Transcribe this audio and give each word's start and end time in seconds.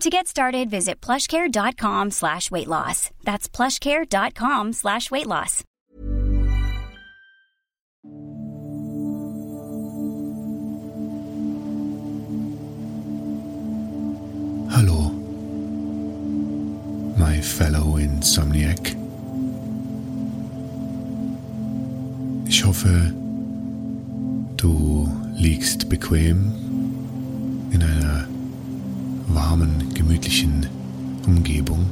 To 0.00 0.10
get 0.10 0.26
started, 0.26 0.68
visit 0.70 1.00
plushcare.com 1.00 2.10
slash 2.10 2.50
weight 2.50 2.68
loss. 2.68 3.10
That's 3.22 3.48
plushcare.com 3.48 4.72
slash 4.72 5.10
weight 5.10 5.26
loss. 5.26 5.62
Hallo, 14.70 15.10
my 17.16 17.40
fellow 17.40 17.96
Insomniac. 17.96 18.96
Ich 22.46 22.64
hoffe, 22.64 23.14
du 24.56 25.08
liegst 25.36 25.88
bequem 25.88 26.52
in 27.70 27.82
einer 27.82 28.33
warmen, 29.28 29.92
gemütlichen 29.94 30.66
Umgebung. 31.26 31.86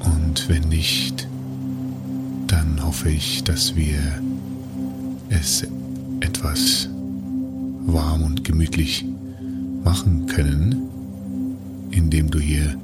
Und 0.00 0.48
wenn 0.48 0.68
nicht, 0.68 1.28
dann 2.46 2.84
hoffe 2.84 3.10
ich, 3.10 3.44
dass 3.44 3.74
wir 3.74 3.98
es 5.28 5.66
etwas 6.20 6.88
warm 7.86 8.22
und 8.22 8.44
gemütlich 8.44 9.04
machen 9.84 10.26
können, 10.26 10.88
indem 11.90 12.30
du 12.30 12.38
hier 12.38 12.76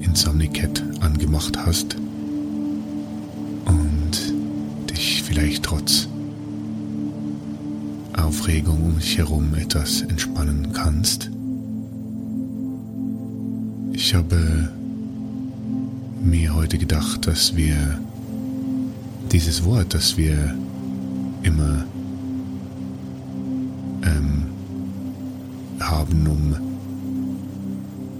Insomnicat 0.00 0.82
angemacht 1.00 1.56
hast 1.64 1.96
und 3.66 4.90
dich 4.90 5.22
vielleicht 5.22 5.64
trotz 5.64 6.08
Aufregung 8.16 8.82
um 8.82 8.98
dich 8.98 9.18
herum 9.18 9.54
etwas 9.54 10.02
entspannen 10.02 10.72
kannst. 10.72 11.30
Ich 14.06 14.14
habe 14.14 14.68
mir 16.22 16.54
heute 16.54 16.78
gedacht, 16.78 17.26
dass 17.26 17.56
wir 17.56 17.98
dieses 19.32 19.64
Wort, 19.64 19.94
das 19.94 20.16
wir 20.16 20.54
immer 21.42 21.84
ähm, 24.04 24.44
haben, 25.80 26.24
um 26.28 26.56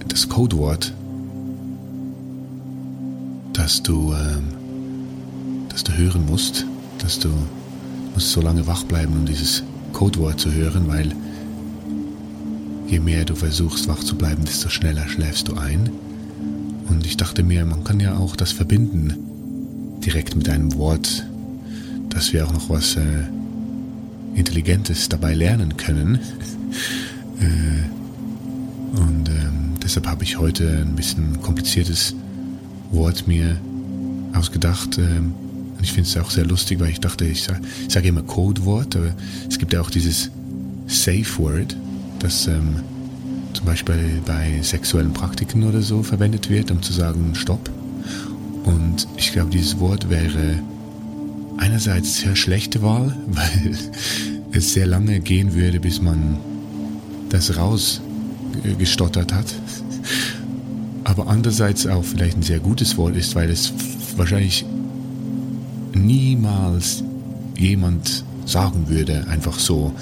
das 0.09 0.29
Codewort, 0.29 0.93
dass 3.53 3.81
du, 3.81 4.13
ähm, 4.13 4.49
dass 5.69 5.85
du 5.85 5.97
hören 5.97 6.27
musst, 6.27 6.67
dass 6.99 7.21
du 7.21 7.29
musst 8.13 8.33
so 8.33 8.41
lange 8.41 8.67
wach 8.67 8.83
bleiben, 8.83 9.13
um 9.13 9.25
dieses 9.25 9.63
Codewort 9.93 10.41
zu 10.41 10.51
hören, 10.53 10.89
weil 10.89 11.13
je 12.87 13.01
mehr 13.01 13.25
du 13.25 13.35
versuchst 13.35 13.89
wach 13.89 14.03
zu 14.03 14.17
bleiben, 14.17 14.45
desto 14.45 14.69
schneller 14.69 15.09
schläfst 15.09 15.49
du 15.49 15.55
ein. 15.55 15.91
Und 16.89 17.05
ich 17.05 17.17
dachte 17.17 17.43
mir, 17.43 17.65
man 17.67 17.85
kann 17.85 18.01
ja 18.01 18.17
auch 18.17 18.37
das 18.37 18.53
verbinden, 18.53 20.01
direkt 20.05 20.37
mit 20.37 20.49
einem 20.49 20.75
Wort, 20.77 21.27
dass 22.11 22.33
wir 22.33 22.47
auch 22.47 22.53
noch 22.53 22.71
was 22.71 22.97
äh, 22.97 23.03
Intelligentes 24.35 25.09
dabei 25.09 25.35
lernen 25.35 25.77
können. 25.77 26.21
äh, 27.41 28.99
und 28.99 29.29
ähm, 29.29 29.75
deshalb 29.83 30.07
habe 30.07 30.23
ich 30.23 30.39
heute 30.39 30.85
ein 30.87 30.95
bisschen 30.95 31.41
kompliziertes 31.43 32.15
Wort 32.93 33.27
mir 33.27 33.57
ausgedacht. 34.33 34.99
Ähm, 34.99 35.35
und 35.77 35.83
ich 35.83 35.93
finde 35.93 36.09
es 36.09 36.17
auch 36.17 36.31
sehr 36.31 36.47
lustig, 36.47 36.79
weil 36.81 36.91
ich 36.91 37.01
dachte, 37.01 37.25
ich 37.25 37.43
sage 37.43 37.61
sag 37.89 38.05
immer 38.05 38.23
Codewort, 38.23 38.95
aber 38.97 39.15
es 39.49 39.59
gibt 39.59 39.73
ja 39.73 39.81
auch 39.81 39.91
dieses 39.91 40.31
Safe 40.87 41.27
Word, 41.39 41.77
das 42.19 42.47
ähm, 42.47 42.77
zum 43.53 43.67
Beispiel 43.67 44.21
bei 44.27 44.61
sexuellen 44.63 45.13
Praktiken 45.13 45.65
oder 45.65 45.83
so 45.83 46.03
verwendet 46.03 46.51
wird, 46.51 46.71
um 46.71 46.83
zu 46.83 46.93
sagen 46.93 47.35
Stopp. 47.35 47.71
Und 48.65 49.07
ich 49.17 49.33
glaube, 49.33 49.51
dieses 49.51 49.79
Wort 49.79 50.11
wäre 50.11 50.59
einerseits 51.59 52.19
sehr 52.19 52.37
schlechte 52.37 52.83
Wahl, 52.83 53.17
weil 53.27 53.77
es 54.53 54.73
sehr 54.73 54.87
lange 54.87 55.21
gehen 55.21 55.55
würde, 55.55 55.81
bis 55.81 56.01
man 56.01 56.39
das 57.31 57.57
rausgestottert 57.57 59.33
hat. 59.33 59.47
Aber 61.05 61.29
andererseits 61.29 61.87
auch 61.87 62.05
vielleicht 62.05 62.37
ein 62.37 62.43
sehr 62.43 62.61
gutes 62.61 62.97
Wort 62.97 63.17
ist, 63.17 63.35
weil 63.35 63.51
es 63.51 63.73
wahrscheinlich 64.17 64.65
niemals 65.95 67.05
jemand 67.57 68.25
sagen 68.45 68.89
würde, 68.89 69.27
einfach 69.29 69.59
so. 69.59 69.93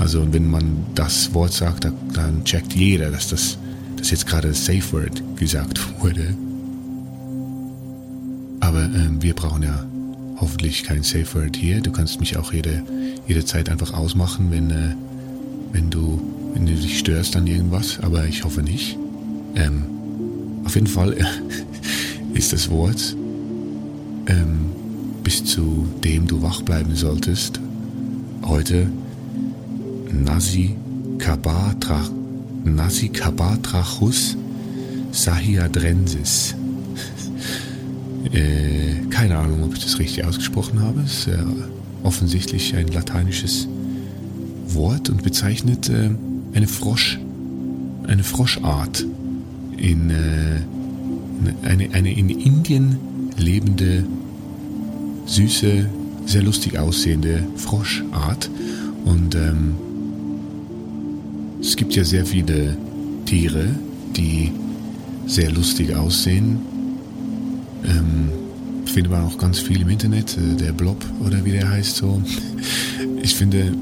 Also 0.00 0.26
wenn 0.32 0.50
man 0.50 0.86
das 0.94 1.32
Wort 1.34 1.52
sagt, 1.52 1.86
dann 2.14 2.44
checkt 2.44 2.74
jeder, 2.74 3.10
dass 3.10 3.28
das 3.28 3.58
dass 4.00 4.10
jetzt 4.10 4.26
gerade 4.26 4.48
das 4.48 4.64
Safe 4.64 4.92
Word 4.92 5.22
gesagt 5.36 5.78
wurde. 6.00 6.34
Aber 8.60 8.84
ähm, 8.84 9.22
wir 9.22 9.34
brauchen 9.34 9.62
ja 9.62 9.84
hoffentlich 10.38 10.84
kein 10.84 11.02
Safe 11.02 11.26
Word 11.34 11.56
hier. 11.56 11.80
Du 11.80 11.92
kannst 11.92 12.18
mich 12.18 12.36
auch 12.36 12.52
jede, 12.52 12.82
jederzeit 13.28 13.68
einfach 13.68 13.92
ausmachen, 13.92 14.50
wenn, 14.50 14.70
äh, 14.70 14.94
wenn, 15.72 15.90
du, 15.90 16.20
wenn 16.54 16.66
du 16.66 16.72
dich 16.72 16.98
störst 16.98 17.36
an 17.36 17.46
irgendwas. 17.46 17.98
Aber 18.00 18.26
ich 18.26 18.42
hoffe 18.42 18.62
nicht. 18.62 18.96
Ähm, 19.54 19.84
auf 20.64 20.74
jeden 20.74 20.86
Fall 20.86 21.14
ist 22.34 22.54
das 22.54 22.70
Wort, 22.70 23.16
ähm, 24.26 24.70
bis 25.22 25.44
zu 25.44 25.86
dem 26.02 26.26
du 26.26 26.40
wach 26.40 26.62
bleiben 26.62 26.94
solltest, 26.94 27.60
heute 28.42 28.86
Nasi 30.12 30.76
Kabatra, 31.18 32.00
Nasi 32.64 33.08
Kabatrachus 33.08 34.36
sahiadrensis. 35.12 36.54
äh, 38.32 39.06
keine 39.10 39.38
Ahnung, 39.38 39.64
ob 39.64 39.74
ich 39.74 39.82
das 39.82 39.98
richtig 39.98 40.24
ausgesprochen 40.24 40.80
habe. 40.80 41.00
Es 41.00 41.26
ist 41.26 41.28
äh, 41.28 41.38
offensichtlich 42.02 42.74
ein 42.76 42.88
lateinisches 42.88 43.68
Wort 44.68 45.10
und 45.10 45.22
bezeichnet 45.22 45.88
äh, 45.88 46.10
eine 46.52 46.66
Frosch, 46.66 47.18
eine 48.06 48.22
Froschart 48.22 49.04
in 49.76 50.10
äh, 50.10 50.60
eine, 51.62 51.90
eine 51.92 52.12
in 52.12 52.28
Indien 52.28 52.98
lebende, 53.36 54.04
süße, 55.26 55.86
sehr 56.26 56.42
lustig 56.42 56.78
aussehende 56.78 57.44
Froschart. 57.56 58.50
Und 59.04 59.34
ähm, 59.34 59.74
es 61.60 61.76
gibt 61.76 61.94
ja 61.94 62.04
sehr 62.04 62.24
viele 62.24 62.76
Tiere, 63.26 63.68
die 64.16 64.50
sehr 65.26 65.50
lustig 65.52 65.94
aussehen. 65.94 66.58
Ähm, 67.84 68.30
findet 68.86 69.12
man 69.12 69.24
auch 69.24 69.38
ganz 69.38 69.58
viel 69.58 69.82
im 69.82 69.88
Internet, 69.88 70.36
äh, 70.36 70.56
der 70.56 70.72
Blob 70.72 71.04
oder 71.24 71.44
wie 71.44 71.52
der 71.52 71.70
heißt 71.70 71.96
so. 71.96 72.22
Ich 73.22 73.34
finde, 73.34 73.74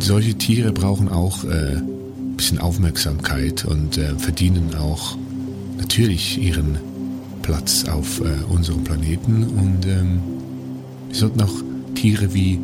solche 0.00 0.34
Tiere 0.34 0.72
brauchen 0.72 1.08
auch 1.08 1.44
äh, 1.44 1.76
ein 1.76 2.34
bisschen 2.36 2.58
Aufmerksamkeit 2.58 3.64
und 3.64 3.98
äh, 3.98 4.14
verdienen 4.16 4.74
auch 4.76 5.16
natürlich 5.78 6.40
ihren 6.40 6.78
Platz 7.42 7.84
auf 7.88 8.20
äh, 8.20 8.52
unserem 8.52 8.84
Planeten. 8.84 9.44
Und 9.44 9.86
ähm, 9.86 10.20
wir 11.08 11.16
sollten 11.16 11.40
auch 11.40 11.54
Tiere 11.94 12.32
wie 12.34 12.60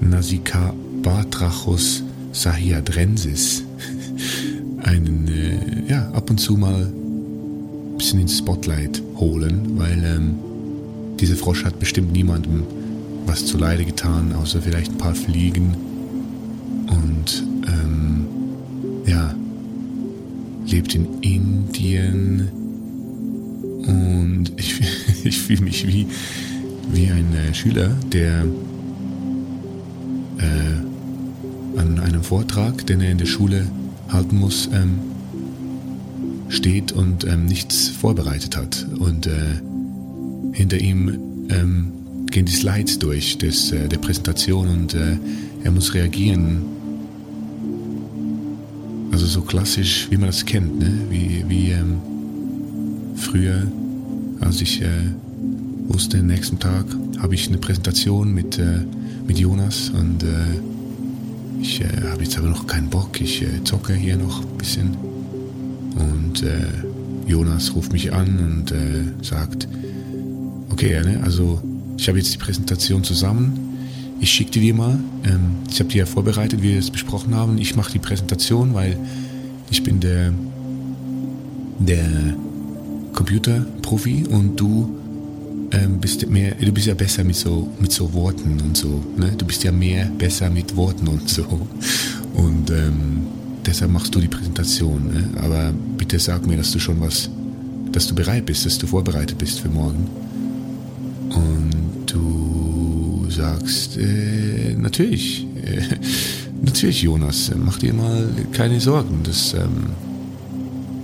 Nasica 0.00 0.74
Batrachus 1.02 2.02
sahiadrensis 2.32 3.64
einen 4.82 5.28
äh, 5.28 5.90
ja, 5.90 6.10
ab 6.12 6.30
und 6.30 6.38
zu 6.38 6.56
mal 6.56 6.86
ein 6.86 7.96
bisschen 7.96 8.20
ins 8.20 8.38
Spotlight 8.38 9.02
holen, 9.16 9.72
weil 9.76 10.02
ähm, 10.04 10.34
dieser 11.20 11.36
Frosch 11.36 11.64
hat 11.64 11.78
bestimmt 11.78 12.12
niemandem 12.12 12.64
was 13.26 13.46
zu 13.46 13.56
Leide 13.56 13.84
getan, 13.84 14.32
außer 14.34 14.60
vielleicht 14.60 14.92
ein 14.92 14.98
paar 14.98 15.14
Fliegen. 15.14 15.74
Und 16.88 17.44
ähm, 17.66 18.26
ja, 19.06 19.34
lebt 20.66 20.94
in 20.94 21.06
Indien. 21.22 22.48
Und 23.86 24.52
ich, 24.56 24.80
ich 25.24 25.38
fühle 25.38 25.62
mich 25.62 25.86
wie, 25.86 26.06
wie 26.92 27.10
ein 27.10 27.34
äh, 27.34 27.54
Schüler, 27.54 27.90
der 28.12 28.44
äh, 30.38 31.78
an 31.78 31.98
einem 32.00 32.22
Vortrag, 32.22 32.86
den 32.86 33.00
er 33.00 33.10
in 33.10 33.18
der 33.18 33.26
Schule 33.26 33.66
halten 34.08 34.38
muss, 34.38 34.68
ähm, 34.72 34.98
steht 36.48 36.92
und 36.92 37.24
ähm, 37.24 37.46
nichts 37.46 37.88
vorbereitet 37.88 38.56
hat. 38.56 38.86
Und 38.98 39.26
äh, 39.26 39.60
hinter 40.52 40.78
ihm 40.78 41.46
ähm, 41.50 41.92
gehen 42.30 42.46
die 42.46 42.52
Slides 42.52 42.98
durch 42.98 43.38
des, 43.38 43.72
äh, 43.72 43.88
der 43.88 43.98
Präsentation 43.98 44.68
und 44.68 44.94
äh, 44.94 45.16
er 45.62 45.70
muss 45.70 45.94
reagieren. 45.94 46.62
Also 49.10 49.26
so 49.26 49.42
klassisch, 49.42 50.08
wie 50.10 50.16
man 50.16 50.26
das 50.26 50.44
kennt, 50.44 50.78
ne? 50.78 50.92
wie, 51.08 51.44
wie 51.48 51.70
ähm, 51.70 51.98
früher, 53.16 53.66
als 54.40 54.60
ich 54.60 54.82
äh, 54.82 54.88
wusste, 55.86 56.18
nächsten 56.18 56.58
Tag 56.58 56.84
habe 57.20 57.34
ich 57.34 57.48
eine 57.48 57.58
Präsentation 57.58 58.34
mit, 58.34 58.58
äh, 58.58 58.80
mit 59.26 59.38
Jonas 59.38 59.90
und 59.90 60.22
äh, 60.22 60.73
ich 61.64 61.80
äh, 61.80 61.86
habe 62.10 62.22
jetzt 62.22 62.36
aber 62.36 62.48
noch 62.48 62.66
keinen 62.66 62.90
Bock, 62.90 63.20
ich 63.20 63.42
äh, 63.42 63.64
zocke 63.64 63.94
hier 63.94 64.16
noch 64.16 64.42
ein 64.42 64.58
bisschen. 64.58 64.96
Und 65.96 66.42
äh, 66.42 66.66
Jonas 67.26 67.74
ruft 67.74 67.92
mich 67.92 68.12
an 68.12 68.38
und 68.38 68.70
äh, 68.70 69.24
sagt, 69.24 69.66
okay, 70.70 71.00
ne, 71.02 71.20
also 71.24 71.62
ich 71.96 72.06
habe 72.08 72.18
jetzt 72.18 72.34
die 72.34 72.38
Präsentation 72.38 73.02
zusammen, 73.02 73.58
ich 74.20 74.30
schicke 74.30 74.50
dir 74.50 74.74
mal. 74.74 74.98
Ähm, 75.24 75.56
ich 75.70 75.80
habe 75.80 75.88
die 75.88 75.98
ja 75.98 76.06
vorbereitet, 76.06 76.62
wie 76.62 76.72
wir 76.72 76.78
es 76.78 76.90
besprochen 76.90 77.34
haben. 77.34 77.56
Ich 77.56 77.76
mache 77.76 77.92
die 77.92 77.98
Präsentation, 77.98 78.74
weil 78.74 78.98
ich 79.70 79.82
bin 79.82 80.00
der, 80.00 80.32
der 81.78 82.36
Computerprofi 83.14 84.26
und 84.28 84.60
du 84.60 84.98
ähm, 85.74 85.98
bist 85.98 86.28
mehr, 86.28 86.54
du 86.54 86.72
bist 86.72 86.86
ja 86.86 86.94
besser 86.94 87.24
mit 87.24 87.36
so, 87.36 87.68
mit 87.78 87.92
so 87.92 88.12
Worten 88.12 88.60
und 88.60 88.76
so. 88.76 89.02
Ne? 89.16 89.32
Du 89.36 89.44
bist 89.44 89.64
ja 89.64 89.72
mehr 89.72 90.06
besser 90.18 90.50
mit 90.50 90.76
Worten 90.76 91.08
und 91.08 91.28
so. 91.28 91.44
Und 92.34 92.70
ähm, 92.70 93.26
deshalb 93.64 93.90
machst 93.90 94.14
du 94.14 94.20
die 94.20 94.28
Präsentation. 94.28 95.06
Ne? 95.06 95.28
Aber 95.42 95.72
bitte 95.98 96.18
sag 96.18 96.46
mir, 96.46 96.56
dass 96.56 96.72
du 96.72 96.78
schon 96.78 97.00
was, 97.00 97.30
dass 97.92 98.06
du 98.06 98.14
bereit 98.14 98.46
bist, 98.46 98.66
dass 98.66 98.78
du 98.78 98.86
vorbereitet 98.86 99.38
bist 99.38 99.60
für 99.60 99.68
morgen. 99.68 100.06
Und 101.30 102.06
du 102.06 103.26
sagst, 103.30 103.96
äh, 103.96 104.74
natürlich, 104.76 105.46
äh, 105.64 105.82
natürlich, 106.62 107.02
Jonas, 107.02 107.50
mach 107.56 107.78
dir 107.78 107.94
mal 107.94 108.28
keine 108.52 108.80
Sorgen. 108.80 109.20
Das, 109.24 109.54
ähm, 109.54 109.90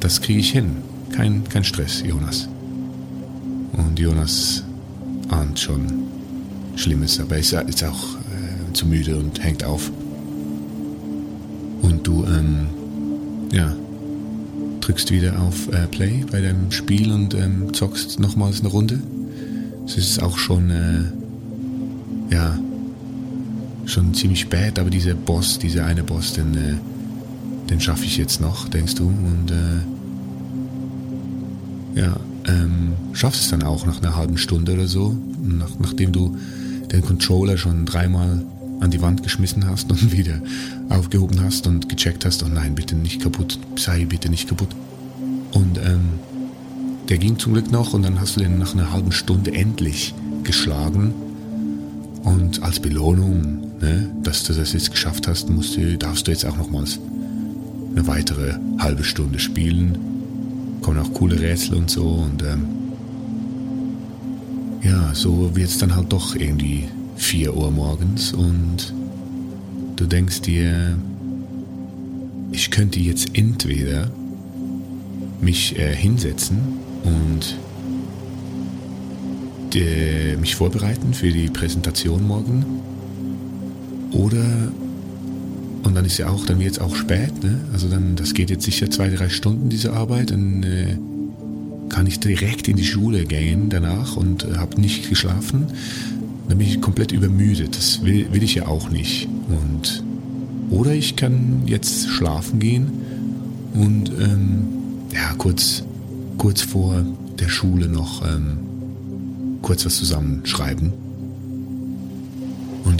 das 0.01 0.21
kriege 0.21 0.41
ich 0.41 0.51
hin. 0.53 0.77
Kein, 1.13 1.43
kein 1.49 1.65
Stress, 1.65 2.03
Jonas. 2.07 2.49
Und 3.73 3.99
Jonas 3.99 4.63
ahnt 5.29 5.59
schon 5.59 6.05
Schlimmes, 6.77 7.21
aber 7.21 7.39
ist 7.39 7.53
jetzt 7.53 7.85
auch 7.85 8.17
äh, 8.17 8.73
zu 8.73 8.87
müde 8.87 9.17
und 9.17 9.43
hängt 9.43 9.65
auf. 9.65 9.91
Und 11.83 12.07
du, 12.07 12.25
ähm, 12.25 12.69
ja, 13.53 13.75
drückst 14.81 15.11
wieder 15.11 15.41
auf 15.41 15.69
äh, 15.73 15.87
Play 15.87 16.25
bei 16.31 16.41
deinem 16.41 16.71
Spiel 16.71 17.13
und 17.13 17.35
ähm, 17.35 17.73
zockst 17.73 18.19
nochmals 18.19 18.61
eine 18.61 18.69
Runde. 18.69 19.01
Es 19.87 19.97
ist 19.97 20.23
auch 20.23 20.39
schon, 20.39 20.71
äh, 20.71 21.05
ja, 22.33 22.59
schon 23.87 24.15
ziemlich 24.15 24.41
spät, 24.41 24.79
aber 24.79 24.91
dieser 24.91 25.15
Boss, 25.15 25.59
dieser 25.59 25.85
eine 25.87 26.03
Boss, 26.03 26.33
den, 26.33 26.55
äh, 26.55 26.75
den 27.69 27.81
schaffe 27.81 28.05
ich 28.05 28.17
jetzt 28.17 28.41
noch, 28.41 28.69
denkst 28.69 28.95
du? 28.95 29.07
Und 29.07 29.51
äh, 29.51 29.81
ja, 32.01 32.17
ähm, 32.47 32.95
schaffst 33.13 33.43
es 33.43 33.51
dann 33.51 33.63
auch 33.63 33.87
nach 33.87 34.03
einer 34.03 34.17
halben 34.17 34.39
Stunde 34.39 34.75
oder 34.75 34.87
so, 34.87 35.17
nach, 35.43 35.71
nachdem 35.79 36.13
du 36.13 36.37
den 36.91 37.03
Controller 37.03 37.57
schon 37.57 37.87
dreimal 37.87 38.45
an 38.81 38.91
die 38.91 39.03
Wand 39.03 39.23
geschmissen 39.23 39.67
hast 39.67 39.91
und 39.91 40.13
wieder 40.17 40.41
aufgehoben 40.89 41.41
hast 41.43 41.67
und 41.67 41.89
gecheckt 41.89 42.25
hast, 42.25 42.43
oh 42.43 42.49
nein, 42.49 42.75
bitte 42.75 42.97
nicht 42.97 43.21
kaputt, 43.23 43.59
sei 43.77 44.05
bitte 44.05 44.29
nicht 44.31 44.49
kaputt. 44.49 44.71
Und 45.53 45.79
ähm, 45.79 46.01
der 47.09 47.19
ging 47.19 47.39
zum 47.39 47.53
Glück 47.53 47.71
noch 47.71 47.93
und 47.93 48.03
dann 48.03 48.21
hast 48.21 48.37
du 48.37 48.41
den 48.41 48.59
nach 48.59 48.73
einer 48.73 48.93
halben 48.93 49.13
Stunde 49.13 49.53
endlich 49.53 50.15
geschlagen. 50.45 51.13
Und 52.23 52.63
als 52.63 52.81
Belohnung, 52.81 53.73
ne, 53.81 54.11
dass 54.23 54.45
du 54.45 54.53
das 54.53 54.73
jetzt 54.73 54.91
geschafft 54.91 55.27
hast, 55.27 55.51
musst 55.51 55.77
du, 55.77 55.99
darfst 55.99 56.27
du 56.27 56.31
jetzt 56.31 56.47
auch 56.47 56.57
nochmals 56.57 56.99
eine 57.93 58.07
weitere 58.07 58.55
halbe 58.79 59.03
Stunde 59.03 59.39
spielen 59.39 60.10
kommen 60.83 60.99
auch 60.99 61.13
coole 61.13 61.41
Rätsel 61.41 61.77
und 61.77 61.91
so 61.91 62.07
und 62.07 62.43
ähm, 62.43 62.67
ja, 64.83 65.15
so 65.15 65.55
wird 65.55 65.69
es 65.69 65.79
dann 65.79 65.95
halt 65.95 66.13
doch 66.13 66.35
irgendwie 66.35 66.89
4 67.17 67.55
Uhr 67.55 67.71
morgens 67.71 68.33
und 68.33 68.95
du 69.97 70.07
denkst 70.07 70.41
dir, 70.43 70.99
ich 72.53 72.71
könnte 72.71 72.99
jetzt 72.99 73.37
entweder 73.37 74.11
mich 75.41 75.79
äh, 75.79 75.95
hinsetzen 75.95 76.59
und 77.05 77.57
äh, 79.75 80.37
mich 80.37 80.57
vorbereiten 80.57 81.15
für 81.15 81.31
die 81.31 81.49
Präsentation 81.49 82.27
morgen 82.27 82.65
oder 84.13 84.73
und 85.83 85.95
dann 85.95 86.05
ist 86.05 86.19
ja 86.19 86.29
auch, 86.29 86.45
dann 86.45 86.61
wird 86.61 86.73
es 86.73 86.79
auch 86.79 86.95
spät, 86.95 87.43
ne? 87.43 87.61
Also 87.73 87.89
dann, 87.89 88.17
das 88.17 88.35
geht 88.35 88.51
jetzt 88.51 88.65
sicher 88.65 88.91
zwei, 88.91 89.09
drei 89.09 89.29
Stunden, 89.29 89.69
diese 89.69 89.93
Arbeit. 89.93 90.31
Dann 90.31 90.63
äh, 90.63 90.97
kann 91.89 92.07
ich 92.07 92.21
direkt 92.21 92.69
in 92.69 92.77
die 92.77 92.85
Schule 92.85 93.25
gehen 93.25 93.71
danach 93.71 94.17
und 94.17 94.45
äh, 94.45 94.57
habe 94.57 94.81
nicht 94.81 95.09
geschlafen. 95.09 95.67
Dann 96.49 96.59
bin 96.59 96.67
ich 96.67 96.81
komplett 96.81 97.13
übermüdet. 97.13 97.77
Das 97.77 98.03
will, 98.03 98.33
will 98.33 98.43
ich 98.43 98.57
ja 98.57 98.67
auch 98.67 98.91
nicht. 98.91 99.29
Und 99.49 100.05
oder 100.71 100.95
ich 100.95 101.17
kann 101.17 101.63
jetzt 101.67 102.09
schlafen 102.09 102.61
gehen 102.61 102.93
und 103.75 104.11
ähm, 104.21 104.67
ja, 105.13 105.35
kurz, 105.37 105.83
kurz 106.39 106.63
vor 106.63 107.05
der 107.39 107.49
Schule 107.49 107.89
noch 107.89 108.25
ähm, 108.25 108.59
kurz 109.63 109.85
was 109.85 109.97
zusammenschreiben. 109.97 110.93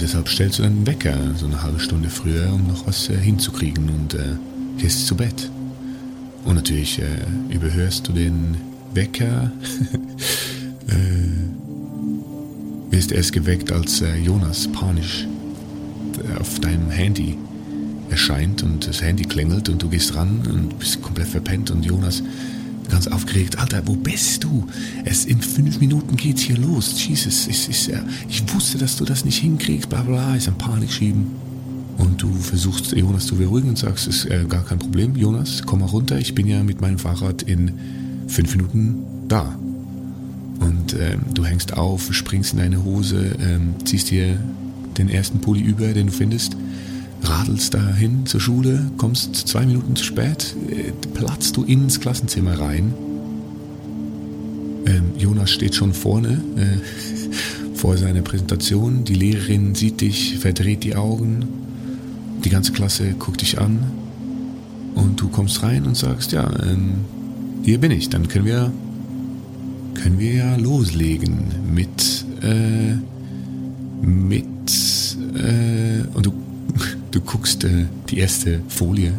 Deshalb 0.01 0.27
stellst 0.29 0.57
du 0.57 0.63
einen 0.63 0.87
Wecker 0.87 1.15
so 1.37 1.45
eine 1.45 1.61
halbe 1.61 1.79
Stunde 1.79 2.09
früher, 2.09 2.51
um 2.51 2.65
noch 2.67 2.87
was 2.87 3.07
äh, 3.09 3.17
hinzukriegen 3.17 3.87
und 3.87 4.15
äh, 4.15 4.35
gehst 4.79 5.05
zu 5.05 5.15
Bett. 5.15 5.51
Und 6.43 6.55
natürlich 6.55 6.99
äh, 6.99 7.53
überhörst 7.53 8.07
du 8.07 8.13
den 8.13 8.57
Wecker, 8.95 9.51
äh, 10.87 10.93
wirst 12.89 13.11
erst 13.11 13.31
geweckt, 13.31 13.71
als 13.71 14.01
äh, 14.01 14.17
Jonas 14.17 14.67
panisch 14.71 15.27
äh, 16.17 16.39
auf 16.39 16.59
deinem 16.59 16.89
Handy 16.89 17.37
erscheint 18.09 18.63
und 18.63 18.87
das 18.87 19.03
Handy 19.03 19.23
klingelt 19.23 19.69
und 19.69 19.83
du 19.83 19.89
gehst 19.89 20.15
ran 20.15 20.41
und 20.51 20.79
bist 20.79 21.01
komplett 21.03 21.27
verpennt 21.27 21.69
und 21.69 21.85
Jonas 21.85 22.23
ganz 22.91 23.07
aufgeregt, 23.07 23.57
Alter, 23.57 23.81
wo 23.85 23.95
bist 23.95 24.43
du? 24.43 24.67
Es 25.05 25.25
in 25.25 25.41
fünf 25.41 25.79
Minuten 25.79 26.17
geht's 26.17 26.41
hier 26.41 26.57
los. 26.57 26.93
Jesus, 27.07 27.47
ich, 27.47 27.69
ich, 27.69 27.89
ich 28.29 28.53
wusste, 28.53 28.77
dass 28.77 28.97
du 28.97 29.05
das 29.05 29.25
nicht 29.25 29.39
hinkriegst, 29.39 29.89
bla 29.89 30.03
bla, 30.03 30.35
ist 30.35 30.47
ein 30.47 30.57
Panik 30.57 30.91
schieben. 30.91 31.27
Und 31.97 32.21
du 32.21 32.31
versuchst 32.33 32.91
Jonas 32.91 33.27
zu 33.27 33.35
beruhigen 33.35 33.69
und 33.69 33.77
sagst, 33.77 34.07
es 34.07 34.25
ist 34.25 34.31
äh, 34.31 34.45
gar 34.47 34.63
kein 34.63 34.79
Problem, 34.79 35.15
Jonas, 35.15 35.63
komm 35.65 35.79
mal 35.79 35.85
runter, 35.85 36.19
ich 36.19 36.35
bin 36.35 36.47
ja 36.47 36.63
mit 36.63 36.81
meinem 36.81 36.99
Fahrrad 36.99 37.43
in 37.43 37.71
fünf 38.27 38.55
Minuten 38.55 39.03
da. 39.27 39.55
Und 40.59 40.95
ähm, 40.99 41.21
du 41.33 41.45
hängst 41.45 41.77
auf, 41.77 42.13
springst 42.13 42.53
in 42.53 42.59
deine 42.59 42.83
Hose, 42.83 43.35
ähm, 43.39 43.75
ziehst 43.85 44.11
dir 44.11 44.37
den 44.97 45.09
ersten 45.09 45.39
Pulli 45.39 45.61
über, 45.61 45.93
den 45.93 46.07
du 46.07 46.13
findest, 46.13 46.55
radelst 47.21 47.73
dahin 47.73 48.25
zur 48.25 48.39
Schule, 48.39 48.91
kommst 48.97 49.35
zwei 49.35 49.65
Minuten 49.65 49.95
zu 49.95 50.03
spät, 50.03 50.55
äh, 50.69 50.91
platzt 51.13 51.57
du 51.57 51.63
ins 51.63 51.99
Klassenzimmer 51.99 52.59
rein 52.59 52.93
Ähm, 54.85 55.11
Jonas 55.17 55.51
steht 55.51 55.75
schon 55.75 55.93
vorne 55.93 56.41
äh, 56.57 57.75
vor 57.75 57.97
seiner 57.97 58.21
Präsentation. 58.21 59.03
Die 59.03 59.13
Lehrerin 59.13 59.75
sieht 59.75 60.01
dich, 60.01 60.39
verdreht 60.39 60.83
die 60.83 60.95
Augen. 60.95 61.45
Die 62.43 62.49
ganze 62.49 62.71
Klasse 62.71 63.13
guckt 63.19 63.41
dich 63.41 63.59
an. 63.59 63.79
Und 64.95 65.21
du 65.21 65.29
kommst 65.29 65.63
rein 65.63 65.85
und 65.85 65.95
sagst, 65.95 66.31
ja, 66.31 66.49
ähm, 66.63 67.05
hier 67.63 67.79
bin 67.79 67.91
ich. 67.91 68.09
Dann 68.09 68.27
können 68.27 68.45
wir, 68.45 68.71
können 69.93 70.19
wir 70.19 70.33
ja 70.33 70.55
loslegen 70.55 71.37
mit, 71.73 72.25
äh, 72.41 72.95
mit, 74.05 74.45
äh, 75.35 76.03
und 76.13 76.25
du, 76.25 76.33
du 77.11 77.21
guckst 77.21 77.63
äh, 77.63 77.85
die 78.09 78.19
erste 78.19 78.61
Folie 78.67 79.13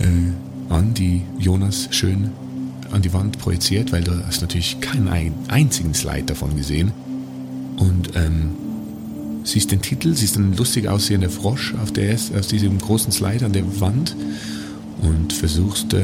äh, 0.00 0.72
an, 0.72 0.94
die 0.94 1.22
Jonas 1.38 1.88
schön 1.90 2.30
an 2.90 3.02
die 3.02 3.12
Wand 3.12 3.38
projiziert, 3.38 3.92
weil 3.92 4.04
du 4.04 4.12
hast 4.26 4.42
natürlich 4.42 4.80
keinen 4.80 5.08
einzigen 5.48 5.94
Slide 5.94 6.24
davon 6.24 6.56
gesehen. 6.56 6.92
Und 7.78 8.10
ähm, 8.16 8.50
siehst 9.44 9.72
den 9.72 9.80
Titel, 9.80 10.14
siehst 10.14 10.36
einen 10.36 10.56
lustig 10.56 10.88
aussehenden 10.88 11.30
Frosch 11.30 11.74
auf, 11.82 11.92
der, 11.92 12.14
auf 12.14 12.46
diesem 12.46 12.78
großen 12.78 13.12
Slide 13.12 13.46
an 13.46 13.52
der 13.52 13.80
Wand 13.80 14.14
und 15.00 15.32
versuchst 15.32 15.94
äh, 15.94 16.02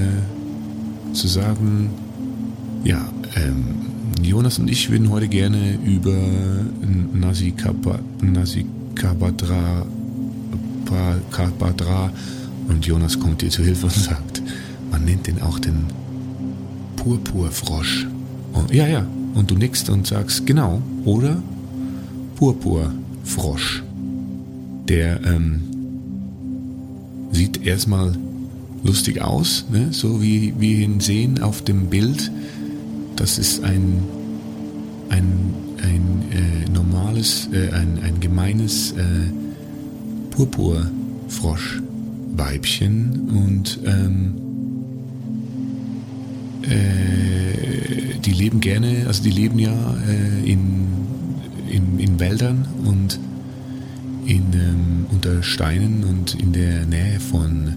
zu 1.13 1.29
sagen, 1.29 1.91
ja, 2.85 3.07
ähm, 3.37 3.77
Jonas 4.23 4.59
und 4.59 4.69
ich 4.69 4.91
würden 4.91 5.11
heute 5.11 5.29
gerne 5.29 5.79
über 5.85 6.17
Nasi 7.21 7.55
Kabadra 11.31 12.11
und 12.69 12.87
Jonas 12.87 13.19
kommt 13.19 13.43
dir 13.43 13.51
zu 13.51 13.63
Hilfe 13.63 13.87
und 13.87 13.95
sagt, 14.11 14.43
man 14.91 15.05
nennt 15.05 15.27
den 15.27 15.41
auch 15.43 15.59
den 15.59 15.87
Purpurfrosch. 16.97 18.07
Oh, 18.55 18.65
ja, 18.73 18.87
ja. 18.87 19.07
Und 19.35 19.51
du 19.51 19.55
nickst 19.55 19.89
und 19.91 20.07
sagst, 20.07 20.47
genau, 20.47 20.83
oder? 21.05 21.43
Purpurfrosch. 22.37 23.83
Der 24.89 25.25
ähm, 25.25 25.61
sieht 27.33 27.67
erstmal 27.67 28.17
lustig 28.83 29.21
aus, 29.21 29.67
ne? 29.71 29.89
so 29.93 30.23
wie 30.23 30.55
wir 30.59 30.79
ihn 30.79 31.01
sehen 31.01 31.43
auf 31.43 31.63
dem 31.63 31.87
Bild. 31.87 32.31
Das 33.17 33.39
ist 33.39 33.65
ein, 33.65 34.03
ein, 35.09 35.55
ein 35.83 36.23
äh, 36.31 36.71
normales, 36.71 37.49
äh, 37.53 37.71
ein, 37.71 38.01
ein 38.03 38.21
gemeines 38.21 38.93
äh, 38.93 39.03
Purpurfroschweibchen 40.39 43.29
und 43.29 43.81
ähm, 43.85 44.35
äh, 46.63 48.19
die 48.25 48.31
leben 48.31 48.61
gerne, 48.61 49.07
also 49.09 49.25
die 49.25 49.31
leben 49.31 49.59
ja 49.59 49.75
äh, 50.07 50.49
in, 50.49 50.87
in, 51.69 51.99
in 51.99 52.21
Wäldern 52.21 52.69
und 52.85 53.19
in, 54.27 54.45
ähm, 54.53 55.07
unter 55.11 55.43
Steinen 55.43 56.05
und 56.05 56.37
in 56.37 56.53
der 56.53 56.87
Nähe 56.87 57.19
von 57.19 57.75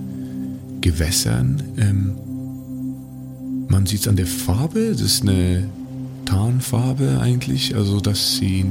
Gewässern. 0.82 1.64
Ähm, 1.80 2.12
man 3.70 3.88
sieht 3.88 4.02
es 4.02 4.08
an 4.08 4.18
der 4.18 4.28
Farbe, 4.28 4.90
das 4.92 5.02
ist 5.02 5.24
eine 5.24 5.68
Tarnfarbe 6.26 7.22
eigentlich, 7.22 7.76
also 7.76 8.00
dass 8.00 8.38
sie 8.38 8.68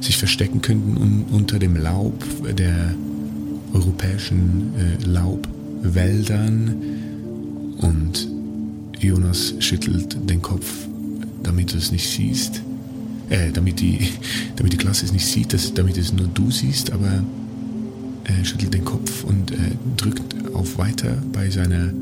sich 0.00 0.18
verstecken 0.18 0.60
könnten 0.60 0.98
un 0.98 1.24
unter 1.30 1.58
dem 1.58 1.76
Laub 1.76 2.22
der 2.58 2.94
europäischen 3.74 4.72
äh, 4.78 5.04
Laubwäldern 5.04 6.74
und 7.78 8.28
Jonas 8.98 9.54
schüttelt 9.58 10.16
den 10.30 10.40
Kopf, 10.40 10.72
damit 11.42 11.72
du 11.72 11.78
es 11.78 11.92
nicht 11.92 12.08
siehst. 12.08 12.62
Äh, 13.28 13.50
damit 13.52 13.80
die, 13.80 14.08
damit 14.56 14.72
die 14.72 14.76
Klasse 14.76 15.04
es 15.04 15.12
nicht 15.12 15.26
sieht, 15.26 15.52
dass, 15.52 15.74
damit 15.74 15.98
es 15.98 16.12
nur 16.12 16.28
du 16.28 16.50
siehst, 16.50 16.92
aber 16.92 17.22
er 18.24 18.44
schüttelt 18.44 18.72
den 18.72 18.84
Kopf 18.84 19.24
und 19.24 19.50
äh, 19.50 19.56
drückt 19.96 20.22
auf 20.54 20.78
Weiter 20.78 21.18
bei 21.32 21.50
seiner 21.50 21.92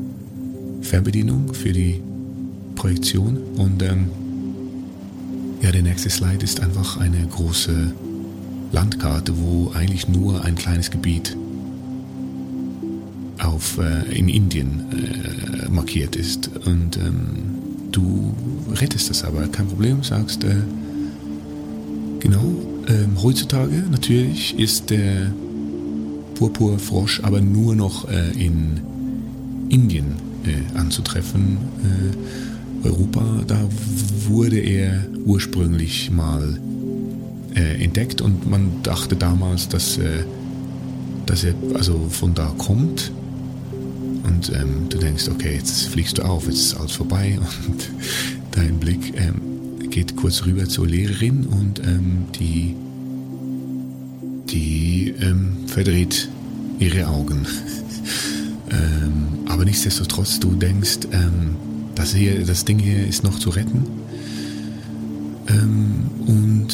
Fernbedienung 0.81 1.53
für 1.53 1.73
die 1.73 1.99
Projektion. 2.75 3.37
Und 3.57 3.81
ähm, 3.83 4.07
ja, 5.61 5.71
der 5.71 5.81
nächste 5.81 6.09
Slide 6.09 6.43
ist 6.43 6.59
einfach 6.61 6.97
eine 6.97 7.25
große 7.27 7.93
Landkarte, 8.71 9.33
wo 9.37 9.71
eigentlich 9.73 10.07
nur 10.07 10.43
ein 10.43 10.55
kleines 10.55 10.91
Gebiet 10.91 11.35
auf, 13.39 13.77
äh, 13.77 14.17
in 14.17 14.29
Indien 14.29 14.85
äh, 14.91 15.69
markiert 15.69 16.15
ist. 16.15 16.49
Und 16.65 16.97
ähm, 16.97 17.33
du 17.91 18.33
rettest 18.73 19.09
das 19.09 19.23
aber, 19.23 19.47
kein 19.47 19.67
Problem, 19.67 20.03
sagst, 20.03 20.43
äh, 20.43 20.55
genau, 22.19 22.43
ähm, 22.87 23.21
heutzutage 23.21 23.83
natürlich 23.89 24.57
ist 24.59 24.89
der 24.89 25.31
Purpurfrosch 26.35 27.21
aber 27.23 27.41
nur 27.41 27.75
noch 27.75 28.09
äh, 28.09 28.31
in 28.31 28.81
Indien 29.69 30.15
äh, 30.45 30.77
anzutreffen. 30.77 31.57
Äh, 32.83 32.87
Europa, 32.87 33.23
da 33.47 33.57
wurde 34.27 34.59
er 34.59 35.05
ursprünglich 35.25 36.11
mal 36.11 36.59
entdeckt 37.53 38.19
und 38.19 38.49
man 38.49 38.81
dachte 38.81 39.15
damals, 39.15 39.69
dass, 39.69 39.99
dass 41.27 41.43
er 41.43 41.53
also 41.75 42.07
von 42.09 42.33
da 42.33 42.51
kommt 42.57 43.11
und 44.43 44.55
ähm, 44.55 44.89
du 44.89 44.97
denkst, 44.97 45.29
okay, 45.29 45.55
jetzt 45.55 45.87
fliegst 45.87 46.17
du 46.17 46.23
auf, 46.23 46.47
jetzt 46.47 46.59
ist 46.59 46.75
alles 46.75 46.93
vorbei 46.93 47.39
und 47.67 47.89
dein 48.51 48.77
Blick 48.79 49.13
ähm, 49.15 49.89
geht 49.89 50.15
kurz 50.15 50.45
rüber 50.45 50.67
zur 50.67 50.87
Lehrerin 50.87 51.45
und 51.45 51.79
ähm, 51.79 52.25
die, 52.35 52.75
die 54.49 55.13
ähm, 55.21 55.67
verdreht 55.67 56.29
ihre 56.79 57.07
Augen. 57.07 57.45
Ähm, 58.71 59.45
aber 59.49 59.65
nichtsdestotrotz, 59.65 60.39
du 60.39 60.55
denkst, 60.55 60.99
ähm, 61.11 61.55
das, 61.93 62.15
hier, 62.15 62.43
das 62.43 62.65
Ding 62.65 62.79
hier 62.79 63.05
ist 63.05 63.23
noch 63.23 63.37
zu 63.37 63.51
retten. 63.51 63.85
und 66.25 66.67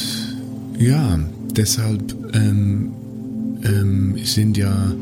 ja, 0.77 1.19
deshalb 1.57 2.15
sind 4.23 4.55
ja 4.55 4.93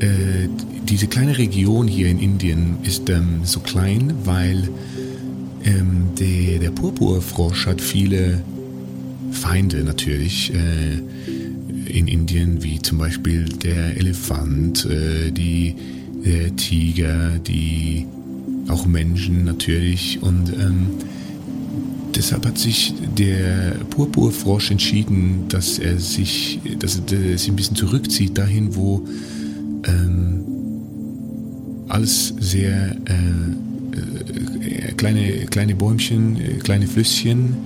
äh, 0.00 0.48
diese 0.88 1.06
kleine 1.06 1.36
Region 1.36 1.86
hier 1.86 2.08
in 2.08 2.18
Indien 2.18 2.78
ist 2.82 3.08
ähm, 3.10 3.40
so 3.44 3.60
klein, 3.60 4.14
weil 4.24 4.68
ähm, 5.64 6.10
der, 6.18 6.58
der 6.60 6.70
Purpurfrosch 6.70 7.66
hat 7.66 7.80
viele 7.80 8.42
Feinde 9.32 9.84
natürlich 9.84 10.52
äh, 10.54 10.98
in 11.88 12.06
Indien, 12.06 12.62
wie 12.62 12.80
zum 12.80 12.98
Beispiel 12.98 13.44
der 13.44 13.96
Elefant, 13.96 14.84
äh, 14.86 15.30
die, 15.30 15.74
der 16.24 16.54
Tiger, 16.56 17.38
die 17.38 18.06
auch 18.68 18.86
Menschen 18.86 19.44
natürlich. 19.44 20.22
Und 20.22 20.52
ähm, 20.52 20.86
deshalb 22.14 22.46
hat 22.46 22.58
sich 22.58 22.94
der 23.16 23.76
Purpurfrosch 23.90 24.70
entschieden, 24.70 25.44
dass 25.48 25.78
er 25.78 25.98
sich, 25.98 26.60
dass 26.78 27.00
er 27.10 27.38
sich 27.38 27.48
ein 27.48 27.56
bisschen 27.56 27.76
zurückzieht 27.76 28.36
dahin, 28.36 28.74
wo 28.76 29.06
ähm, 29.86 30.44
alles 31.88 32.34
sehr 32.38 32.96
äh, 33.06 34.88
äh, 34.88 34.92
kleine, 34.92 35.46
kleine 35.46 35.74
Bäumchen, 35.74 36.36
äh, 36.36 36.54
kleine 36.58 36.86
Flüsschen. 36.86 37.56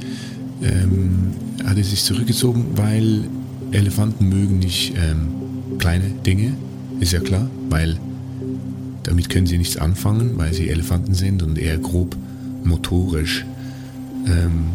Ähm, 0.63 1.33
hat 1.65 1.77
er 1.77 1.85
sich 1.85 2.05
zurückgezogen, 2.05 2.67
weil 2.77 3.25
Elefanten 3.73 4.29
mögen 4.29 4.59
nicht 4.59 4.95
ähm, 4.97 5.29
kleine 5.79 6.09
Dinge, 6.25 6.55
ist 7.01 7.13
ja 7.13 7.21
klar, 7.21 7.51
weil 7.69 7.99
damit 9.03 9.29
können 9.29 9.47
sie 9.47 9.59
nichts 9.59 9.77
anfangen, 9.77 10.37
weil 10.37 10.55
sie 10.55 10.69
Elefanten 10.69 11.15
sind 11.15 11.43
und 11.43 11.59
eher 11.59 11.79
grob 11.79 12.17
motorisch. 12.65 13.45
Ähm, 14.27 14.67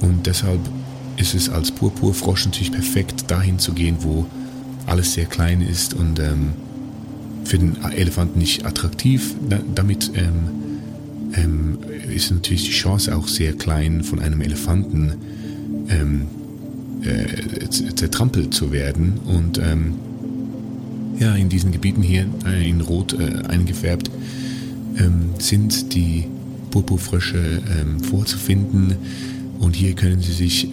und 0.00 0.26
deshalb 0.26 0.60
ist 1.16 1.34
es 1.34 1.48
als 1.48 1.72
Purpurfrosch 1.72 2.46
natürlich 2.46 2.72
perfekt, 2.72 3.30
dahin 3.30 3.58
zu 3.58 3.72
gehen, 3.72 3.96
wo 4.00 4.26
alles 4.86 5.14
sehr 5.14 5.26
klein 5.26 5.60
ist 5.62 5.94
und 5.94 6.18
ähm, 6.20 6.52
für 7.44 7.58
den 7.58 7.76
Elefanten 7.84 8.38
nicht 8.38 8.64
attraktiv. 8.64 9.34
Damit 9.74 10.12
ähm, 10.14 10.62
ähm, 11.34 11.78
ist 12.14 12.30
natürlich 12.30 12.64
die 12.64 12.70
Chance 12.70 13.16
auch 13.16 13.28
sehr 13.28 13.52
klein, 13.54 14.02
von 14.04 14.20
einem 14.20 14.40
Elefanten 14.40 15.14
ähm, 15.88 16.26
äh, 17.02 17.68
zertrampelt 17.68 18.54
zu 18.54 18.72
werden. 18.72 19.18
Und 19.26 19.58
ähm, 19.58 19.94
ja, 21.18 21.34
in 21.34 21.48
diesen 21.48 21.72
Gebieten 21.72 22.02
hier 22.02 22.26
äh, 22.46 22.68
in 22.68 22.80
Rot 22.80 23.14
äh, 23.18 23.46
eingefärbt 23.48 24.10
ähm, 24.98 25.30
sind 25.38 25.94
die 25.94 26.26
Purpurfrösche 26.70 27.62
ähm, 27.80 28.00
vorzufinden. 28.00 28.96
Und 29.58 29.76
hier 29.76 29.94
können 29.94 30.20
sie 30.20 30.32
sich 30.32 30.68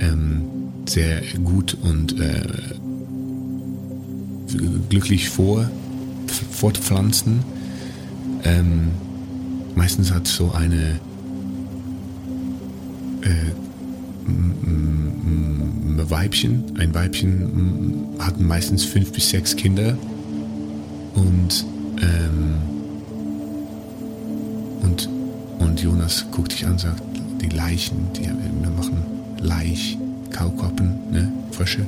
sehr 0.87 1.21
gut 1.43 1.77
und 1.83 2.19
äh, 2.19 2.41
glücklich 4.89 5.29
vor 5.29 5.69
fortpflanzen. 6.29 7.43
Ähm, 8.43 8.89
meistens 9.75 10.11
hat 10.11 10.27
so 10.27 10.51
eine 10.51 10.99
äh, 13.21 13.51
Weibchen. 16.09 16.63
Ein 16.77 16.93
Weibchen 16.93 18.15
hat 18.19 18.39
meistens 18.39 18.83
fünf 18.83 19.11
bis 19.11 19.29
sechs 19.29 19.55
Kinder 19.55 19.97
und 21.15 21.65
ähm, 22.01 22.55
und 24.81 25.09
und 25.59 25.81
Jonas 25.81 26.25
guckt 26.31 26.51
dich 26.53 26.65
an, 26.65 26.73
und 26.73 26.79
sagt 26.79 27.03
die 27.41 27.49
Leichen, 27.49 28.07
die 28.15 28.23
wir 28.23 28.69
machen 28.71 29.03
Laich, 29.41 29.97
Kaukoppen, 30.31 30.95
ne, 31.11 31.31
Frösche. 31.51 31.85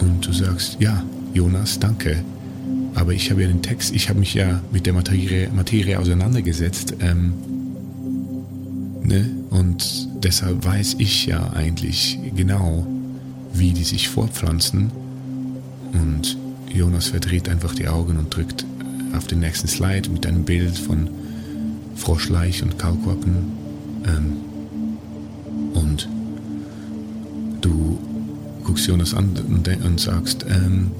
Und 0.00 0.26
du 0.26 0.32
sagst, 0.32 0.76
ja, 0.80 1.02
Jonas, 1.32 1.78
danke. 1.78 2.22
Aber 2.94 3.12
ich 3.12 3.30
habe 3.30 3.42
ja 3.42 3.48
den 3.48 3.62
Text, 3.62 3.94
ich 3.94 4.08
habe 4.08 4.20
mich 4.20 4.34
ja 4.34 4.60
mit 4.72 4.86
der 4.86 4.92
Materie, 4.92 5.50
Materie 5.50 5.98
auseinandergesetzt. 5.98 6.94
Ähm, 7.00 7.32
ne? 9.02 9.28
Und 9.50 10.08
deshalb 10.22 10.64
weiß 10.64 10.96
ich 10.98 11.26
ja 11.26 11.52
eigentlich 11.52 12.18
genau, 12.36 12.86
wie 13.52 13.72
die 13.72 13.84
sich 13.84 14.08
fortpflanzen. 14.08 14.90
Und 15.92 16.36
Jonas 16.72 17.08
verdreht 17.08 17.48
einfach 17.48 17.74
die 17.74 17.88
Augen 17.88 18.16
und 18.16 18.34
drückt 18.34 18.64
auf 19.16 19.26
den 19.26 19.40
nächsten 19.40 19.68
Slide 19.68 20.08
mit 20.10 20.26
einem 20.26 20.44
Bild 20.44 20.76
von 20.76 21.08
Froschleich 21.96 22.62
und 22.62 22.78
Kaulquappen. 22.78 23.52
Ähm, 24.06 24.36
und 25.74 26.08
du 27.60 27.98
guckst 28.62 28.86
Jonas 28.86 29.14
an 29.14 29.30
und, 29.48 29.68
und 29.84 30.00
sagst, 30.00 30.46
ähm, 30.48 30.90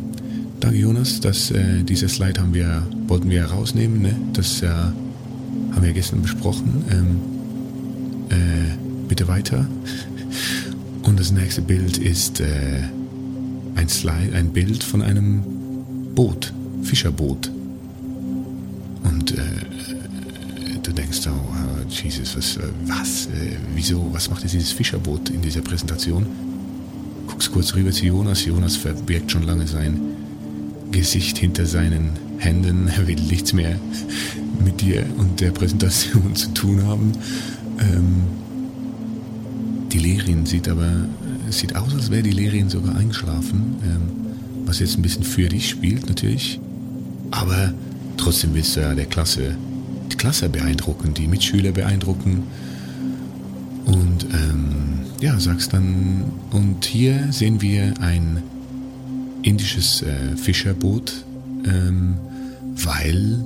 danke 0.64 0.78
Jonas, 0.78 1.20
dass 1.20 1.50
äh, 1.50 1.82
dieses 1.82 2.14
Slide 2.14 2.40
haben 2.40 2.54
wir, 2.54 2.86
wollten 3.06 3.28
wir 3.28 3.44
rausnehmen, 3.44 4.00
ne? 4.00 4.16
das 4.32 4.62
äh, 4.62 4.68
haben 4.68 5.82
wir 5.82 5.92
gestern 5.92 6.22
besprochen. 6.22 6.82
Ähm, 6.90 7.20
äh, 8.30 9.06
bitte 9.06 9.28
weiter. 9.28 9.66
Und 11.02 11.20
das 11.20 11.32
nächste 11.32 11.60
Bild 11.60 11.98
ist 11.98 12.40
äh, 12.40 12.80
ein 13.74 13.88
Slide, 13.90 14.34
ein 14.34 14.54
Bild 14.54 14.82
von 14.82 15.02
einem 15.02 15.42
Boot, 16.14 16.54
Fischerboot. 16.82 17.50
Und 19.02 19.32
äh, 19.32 19.42
du 20.82 20.92
denkst, 20.92 21.26
oh, 21.26 21.90
Jesus, 21.90 22.36
was, 22.36 22.56
äh, 22.56 22.60
was, 22.86 23.28
wieso, 23.74 24.08
was 24.14 24.30
macht 24.30 24.42
jetzt 24.44 24.54
dieses 24.54 24.72
Fischerboot 24.72 25.28
in 25.28 25.42
dieser 25.42 25.60
Präsentation? 25.60 26.24
Guckst 27.26 27.52
kurz 27.52 27.74
rüber 27.74 27.90
zu 27.90 28.06
Jonas. 28.06 28.46
Jonas 28.46 28.76
verbirgt 28.76 29.30
schon 29.30 29.42
lange 29.42 29.66
sein 29.66 30.23
Gesicht 30.94 31.38
hinter 31.38 31.66
seinen 31.66 32.10
Händen. 32.38 32.86
Er 32.88 33.06
will 33.08 33.16
nichts 33.16 33.52
mehr 33.52 33.78
mit 34.64 34.80
dir 34.80 35.04
und 35.18 35.40
der 35.40 35.50
Präsentation 35.50 36.34
zu 36.36 36.54
tun 36.54 36.86
haben. 36.86 37.12
Ähm, 37.80 38.22
die 39.92 39.98
Lehrerin 39.98 40.46
sieht 40.46 40.68
aber, 40.68 41.08
es 41.48 41.58
sieht 41.58 41.74
aus, 41.74 41.92
als 41.94 42.10
wäre 42.10 42.22
die 42.22 42.30
Lehrerin 42.30 42.70
sogar 42.70 42.94
eingeschlafen, 42.94 43.76
ähm, 43.82 44.66
was 44.66 44.78
jetzt 44.78 44.96
ein 44.96 45.02
bisschen 45.02 45.24
für 45.24 45.48
dich 45.48 45.68
spielt 45.68 46.08
natürlich. 46.08 46.60
Aber 47.32 47.74
trotzdem 48.16 48.54
willst 48.54 48.76
du 48.76 48.80
ja 48.80 48.94
der 48.94 49.06
Klasse, 49.06 49.56
die 50.12 50.16
Klasse 50.16 50.48
beeindrucken, 50.48 51.12
die 51.12 51.26
Mitschüler 51.26 51.72
beeindrucken. 51.72 52.44
Und 53.84 54.26
ähm, 54.32 55.00
ja, 55.20 55.38
sagst 55.40 55.72
dann, 55.72 56.24
und 56.52 56.84
hier 56.84 57.28
sehen 57.32 57.60
wir 57.60 57.94
ein 58.00 58.42
indisches 59.44 60.02
äh, 60.02 60.36
Fischerboot, 60.36 61.12
ähm, 61.66 62.16
weil 62.76 63.44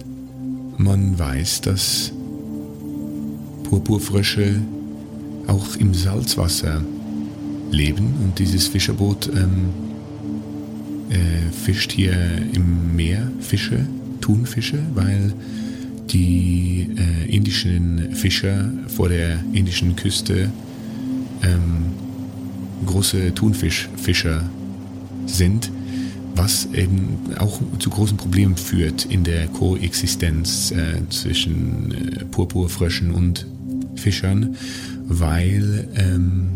man 0.78 1.18
weiß, 1.18 1.60
dass 1.62 2.12
Purpurfrösche 3.64 4.62
auch 5.48 5.76
im 5.76 5.92
Salzwasser 5.92 6.82
leben 7.70 8.14
und 8.22 8.38
dieses 8.38 8.68
Fischerboot 8.68 9.28
ähm, 9.34 9.70
äh, 11.10 11.52
fischt 11.64 11.92
hier 11.92 12.14
im 12.54 12.94
Meer 12.94 13.30
Fische, 13.40 13.87
Thunfische, 14.20 14.78
weil 14.94 15.32
die 16.11 16.88
äh, 16.96 17.34
indischen 17.34 18.14
Fischer 18.14 18.70
vor 18.87 19.08
der 19.08 19.40
indischen 19.52 19.96
Küste 19.96 20.50
ähm, 21.42 21.87
große 22.87 23.34
Thunfischfischer 23.34 24.48
sind, 25.26 25.70
was 26.34 26.68
eben 26.72 27.18
auch 27.38 27.60
zu 27.78 27.90
großen 27.90 28.16
Problemen 28.16 28.56
führt 28.56 29.04
in 29.06 29.24
der 29.24 29.48
Koexistenz 29.48 30.70
äh, 30.70 31.00
zwischen 31.10 31.92
äh, 31.92 32.24
Purpurfröschen 32.24 33.10
und 33.10 33.46
Fischern, 33.96 34.56
weil 35.06 35.88
ähm, 35.96 36.48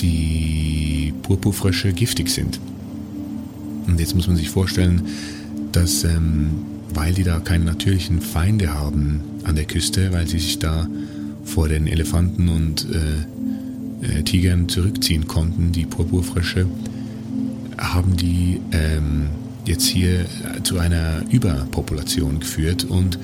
die 0.00 1.12
Purpurfrösche 1.22 1.92
giftig 1.92 2.30
sind. 2.30 2.60
Und 3.86 3.98
jetzt 3.98 4.14
muss 4.14 4.28
man 4.28 4.36
sich 4.36 4.50
vorstellen, 4.50 5.02
dass 5.72 6.04
ähm, 6.04 6.50
weil 6.94 7.12
die 7.12 7.22
da 7.22 7.40
keine 7.40 7.64
natürlichen 7.64 8.20
Feinde 8.20 8.74
haben 8.74 9.20
an 9.44 9.56
der 9.56 9.64
Küste, 9.64 10.12
weil 10.12 10.26
sie 10.26 10.38
sich 10.38 10.58
da 10.58 10.88
vor 11.44 11.68
den 11.68 11.86
Elefanten 11.86 12.48
und 12.48 12.86
äh, 12.90 14.18
äh, 14.18 14.22
Tigern 14.22 14.68
zurückziehen 14.68 15.26
konnten, 15.26 15.72
die 15.72 15.86
Purpurfrösche, 15.86 16.66
haben 17.78 18.16
die 18.16 18.60
ähm, 18.72 19.30
jetzt 19.64 19.86
hier 19.86 20.26
zu 20.64 20.78
einer 20.78 21.22
Überpopulation 21.30 22.40
geführt 22.40 22.84
und 22.84 23.18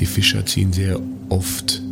die 0.00 0.06
Fischer 0.06 0.44
ziehen 0.46 0.72
sehr 0.72 0.98
oft 1.28 1.82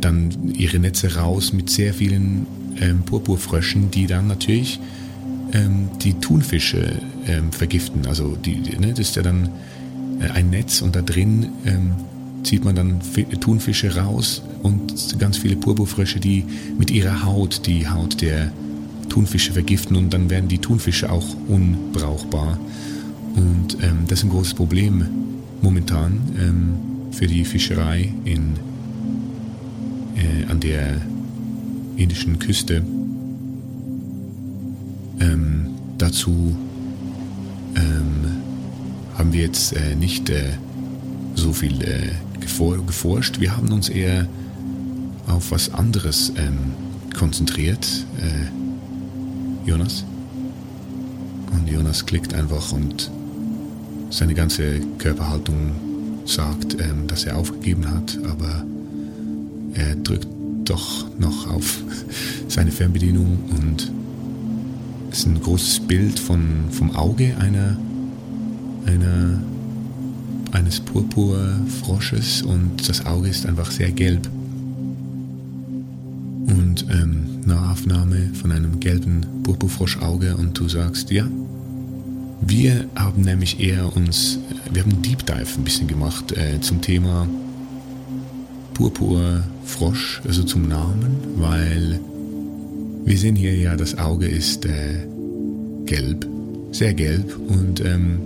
dann 0.00 0.52
ihre 0.54 0.78
Netze 0.78 1.14
raus 1.16 1.52
mit 1.52 1.70
sehr 1.70 1.94
vielen 1.94 2.46
ähm, 2.80 3.02
Purpurfröschen, 3.02 3.90
die 3.90 4.06
dann 4.06 4.26
natürlich 4.26 4.80
ähm, 5.52 5.88
die 6.02 6.14
Thunfische 6.14 7.00
ähm, 7.26 7.52
vergiften. 7.52 8.06
Also 8.06 8.36
die, 8.36 8.56
ne, 8.78 8.90
das 8.90 9.00
ist 9.00 9.16
ja 9.16 9.22
dann 9.22 9.48
äh, 10.20 10.30
ein 10.30 10.50
Netz 10.50 10.82
und 10.82 10.94
da 10.94 11.02
drin 11.02 11.48
ähm, 11.64 11.92
zieht 12.42 12.64
man 12.64 12.74
dann 12.74 13.00
Thunfische 13.40 13.96
raus 13.96 14.42
und 14.62 15.18
ganz 15.18 15.38
viele 15.38 15.56
Purpurfrösche, 15.56 16.20
die 16.20 16.44
mit 16.78 16.90
ihrer 16.90 17.24
Haut 17.24 17.66
die 17.66 17.88
Haut 17.88 18.20
der 18.20 18.52
Thunfische 19.08 19.52
vergiften 19.52 19.96
und 19.96 20.12
dann 20.12 20.30
werden 20.30 20.48
die 20.48 20.58
Thunfische 20.58 21.10
auch 21.10 21.26
unbrauchbar. 21.48 22.58
Und 23.34 23.78
ähm, 23.82 24.04
das 24.06 24.20
ist 24.20 24.24
ein 24.24 24.30
großes 24.30 24.54
Problem 24.54 25.04
momentan 25.62 26.20
ähm, 26.38 27.12
für 27.12 27.26
die 27.26 27.44
Fischerei 27.44 28.12
in 28.24 28.54
äh, 30.16 30.50
an 30.50 30.60
der 30.60 31.00
indischen 31.96 32.38
Küste. 32.38 32.82
Ähm, 35.20 35.66
dazu 35.98 36.56
ähm, 37.74 38.42
haben 39.16 39.32
wir 39.32 39.42
jetzt 39.42 39.72
äh, 39.72 39.94
nicht 39.94 40.30
äh, 40.30 40.52
so 41.34 41.52
viel 41.52 41.82
äh, 41.82 42.10
geforscht. 42.40 43.40
Wir 43.40 43.56
haben 43.56 43.70
uns 43.72 43.88
eher 43.88 44.26
auf 45.26 45.50
was 45.50 45.74
anderes 45.74 46.32
ähm, 46.36 46.72
konzentriert. 47.16 47.86
Äh, 48.18 48.67
Jonas? 49.68 50.02
Und 51.52 51.68
Jonas 51.68 52.06
klickt 52.06 52.32
einfach 52.32 52.72
und 52.72 53.10
seine 54.08 54.32
ganze 54.32 54.80
Körperhaltung 54.96 55.72
sagt, 56.24 56.80
ähm, 56.80 57.06
dass 57.06 57.24
er 57.24 57.36
aufgegeben 57.36 57.90
hat, 57.90 58.18
aber 58.24 58.64
er 59.74 59.94
drückt 59.96 60.26
doch 60.64 61.04
noch 61.18 61.50
auf 61.50 61.82
seine 62.48 62.72
Fernbedienung 62.72 63.38
und 63.58 63.92
es 65.10 65.18
ist 65.18 65.26
ein 65.26 65.40
großes 65.40 65.80
Bild 65.80 66.18
von, 66.18 66.70
vom 66.70 66.96
Auge 66.96 67.36
einer, 67.38 67.76
einer, 68.86 69.42
eines 70.52 70.80
Purpurfrosches 70.80 72.40
und 72.40 72.88
das 72.88 73.04
Auge 73.04 73.28
ist 73.28 73.44
einfach 73.44 73.70
sehr 73.70 73.92
gelb. 73.92 74.30
Und 76.48 76.86
ähm, 76.90 77.40
Nahaufnahme 77.46 78.30
von 78.34 78.52
einem 78.52 78.80
gelben 78.80 79.26
Purpurfroschauge 79.42 80.36
und 80.36 80.58
du 80.58 80.68
sagst, 80.68 81.10
ja, 81.10 81.26
wir 82.40 82.86
haben 82.94 83.22
nämlich 83.22 83.60
eher 83.60 83.94
uns, 83.94 84.38
wir 84.72 84.82
haben 84.82 85.02
Deep 85.02 85.26
Dive 85.26 85.58
ein 85.58 85.64
bisschen 85.64 85.88
gemacht 85.88 86.32
äh, 86.32 86.60
zum 86.60 86.80
Thema 86.80 87.26
Purpurfrosch, 88.74 90.22
also 90.26 90.42
zum 90.44 90.68
Namen, 90.68 91.16
weil 91.36 92.00
wir 93.04 93.18
sehen 93.18 93.36
hier 93.36 93.56
ja, 93.56 93.76
das 93.76 93.98
Auge 93.98 94.26
ist 94.26 94.64
äh, 94.66 95.06
gelb, 95.84 96.26
sehr 96.72 96.94
gelb 96.94 97.36
und 97.48 97.80
ähm, 97.80 98.20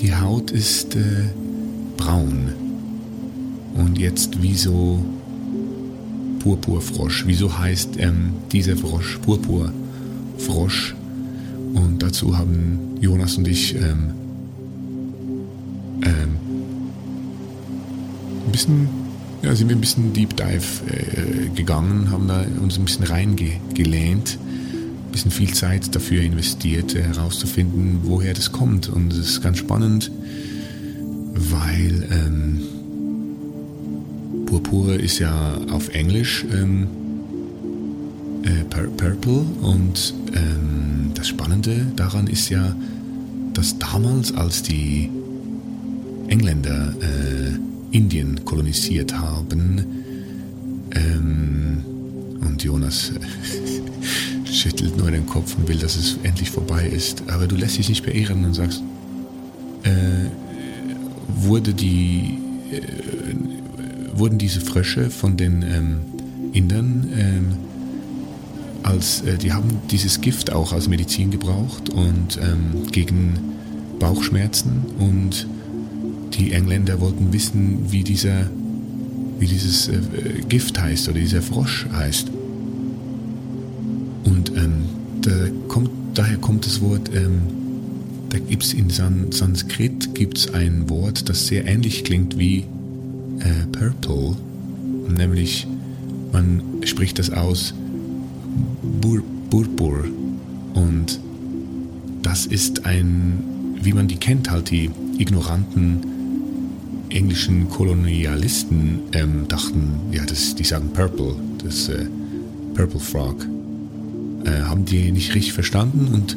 die 0.00 0.14
Haut 0.14 0.50
ist 0.50 0.96
äh, 0.96 1.24
braun. 1.96 2.52
Und 3.74 3.98
jetzt 3.98 4.42
wieso 4.42 5.04
Purpurfrosch? 6.44 7.24
Wieso 7.26 7.58
heißt 7.58 7.96
ähm, 7.96 8.34
dieser 8.52 8.76
Frosch 8.76 9.18
Purpurfrosch? 9.22 10.94
Und 11.72 12.02
dazu 12.02 12.36
haben 12.36 12.98
Jonas 13.00 13.38
und 13.38 13.48
ich 13.48 13.74
ähm, 13.74 14.12
ähm, 16.02 16.36
ein 18.46 18.52
bisschen 18.52 18.88
ja, 19.42 19.54
sind 19.54 19.68
wir 19.68 19.76
ein 19.76 19.80
bisschen 19.80 20.12
Deep 20.12 20.36
Dive 20.36 20.82
äh, 20.90 21.48
gegangen, 21.54 22.10
haben 22.10 22.28
da 22.28 22.44
uns 22.62 22.78
ein 22.78 22.84
bisschen 22.84 23.04
reingelehnt, 23.04 24.38
ein 24.38 25.12
bisschen 25.12 25.30
viel 25.30 25.52
Zeit 25.52 25.94
dafür 25.94 26.22
investiert, 26.22 26.94
äh, 26.94 27.02
herauszufinden, 27.02 28.00
woher 28.02 28.34
das 28.34 28.52
kommt. 28.52 28.88
Und 28.88 29.12
es 29.12 29.18
ist 29.18 29.42
ganz 29.42 29.58
spannend, 29.58 30.10
weil 31.34 32.06
ähm, 32.10 32.60
Purpure 34.60 34.94
ist 34.94 35.18
ja 35.18 35.58
auf 35.72 35.88
Englisch 35.88 36.44
ähm, 36.52 36.86
äh, 38.44 38.62
Purple 38.96 39.44
und 39.62 40.14
ähm, 40.32 41.10
das 41.14 41.26
Spannende 41.26 41.86
daran 41.96 42.28
ist 42.28 42.50
ja, 42.50 42.76
dass 43.52 43.76
damals, 43.80 44.32
als 44.32 44.62
die 44.62 45.10
Engländer 46.28 46.94
äh, 47.00 47.96
Indien 47.96 48.44
kolonisiert 48.44 49.18
haben, 49.18 49.84
ähm, 50.92 51.84
und 52.40 52.62
Jonas 52.62 53.10
schüttelt 54.44 54.96
nur 54.96 55.10
den 55.10 55.26
Kopf 55.26 55.56
und 55.56 55.66
will, 55.66 55.78
dass 55.78 55.96
es 55.96 56.16
endlich 56.22 56.52
vorbei 56.52 56.86
ist, 56.86 57.24
aber 57.28 57.48
du 57.48 57.56
lässt 57.56 57.76
dich 57.78 57.88
nicht 57.88 58.06
beirren 58.06 58.44
und 58.44 58.54
sagst, 58.54 58.84
äh, 59.82 59.90
wurde 61.28 61.74
die, 61.74 62.38
äh, 62.70 63.53
wurden 64.18 64.38
diese 64.38 64.60
Frösche 64.60 65.10
von 65.10 65.36
den 65.36 65.62
ähm, 65.62 66.00
Indern 66.52 67.08
ähm, 67.16 67.46
als, 68.84 69.22
äh, 69.22 69.38
die 69.38 69.52
haben 69.52 69.80
dieses 69.90 70.20
Gift 70.20 70.52
auch 70.52 70.72
als 70.72 70.88
Medizin 70.88 71.30
gebraucht 71.30 71.90
und 71.90 72.38
ähm, 72.42 72.86
gegen 72.92 73.38
Bauchschmerzen 73.98 74.82
und 74.98 75.46
die 76.34 76.52
Engländer 76.52 77.00
wollten 77.00 77.32
wissen, 77.32 77.90
wie 77.90 78.02
dieser, 78.02 78.50
wie 79.38 79.46
dieses 79.46 79.88
äh, 79.88 79.98
Gift 80.48 80.80
heißt 80.80 81.08
oder 81.08 81.18
dieser 81.18 81.42
Frosch 81.42 81.86
heißt. 81.92 82.28
Und 84.24 84.50
ähm, 84.56 84.84
da 85.22 85.30
kommt, 85.68 85.90
daher 86.14 86.36
kommt 86.36 86.66
das 86.66 86.80
Wort, 86.80 87.10
ähm, 87.14 87.42
da 88.30 88.38
gibt 88.38 88.64
es 88.64 88.74
in 88.74 88.90
San 88.90 89.30
Sanskrit 89.30 90.14
gibt's 90.14 90.52
ein 90.52 90.88
Wort, 90.90 91.28
das 91.28 91.46
sehr 91.46 91.66
ähnlich 91.66 92.04
klingt 92.04 92.38
wie 92.38 92.64
äh, 93.40 93.66
Purple, 93.72 94.36
nämlich 95.08 95.66
man 96.32 96.62
spricht 96.84 97.18
das 97.18 97.30
aus 97.30 97.74
Bur 99.00 99.22
Burbur. 99.50 100.04
Und 100.74 101.20
das 102.22 102.46
ist 102.46 102.86
ein, 102.86 103.76
wie 103.80 103.92
man 103.92 104.08
die 104.08 104.16
kennt, 104.16 104.50
halt 104.50 104.70
die 104.70 104.90
ignoranten 105.18 106.00
englischen 107.10 107.68
Kolonialisten 107.68 109.00
ähm, 109.12 109.46
dachten, 109.46 110.00
ja, 110.10 110.24
das, 110.24 110.54
die 110.56 110.64
sagen 110.64 110.90
Purple, 110.92 111.36
das 111.62 111.88
äh, 111.88 112.06
Purple 112.74 112.98
Frog. 112.98 113.46
Äh, 114.44 114.62
haben 114.62 114.84
die 114.84 115.12
nicht 115.12 115.34
richtig 115.34 115.52
verstanden 115.52 116.08
und 116.12 116.36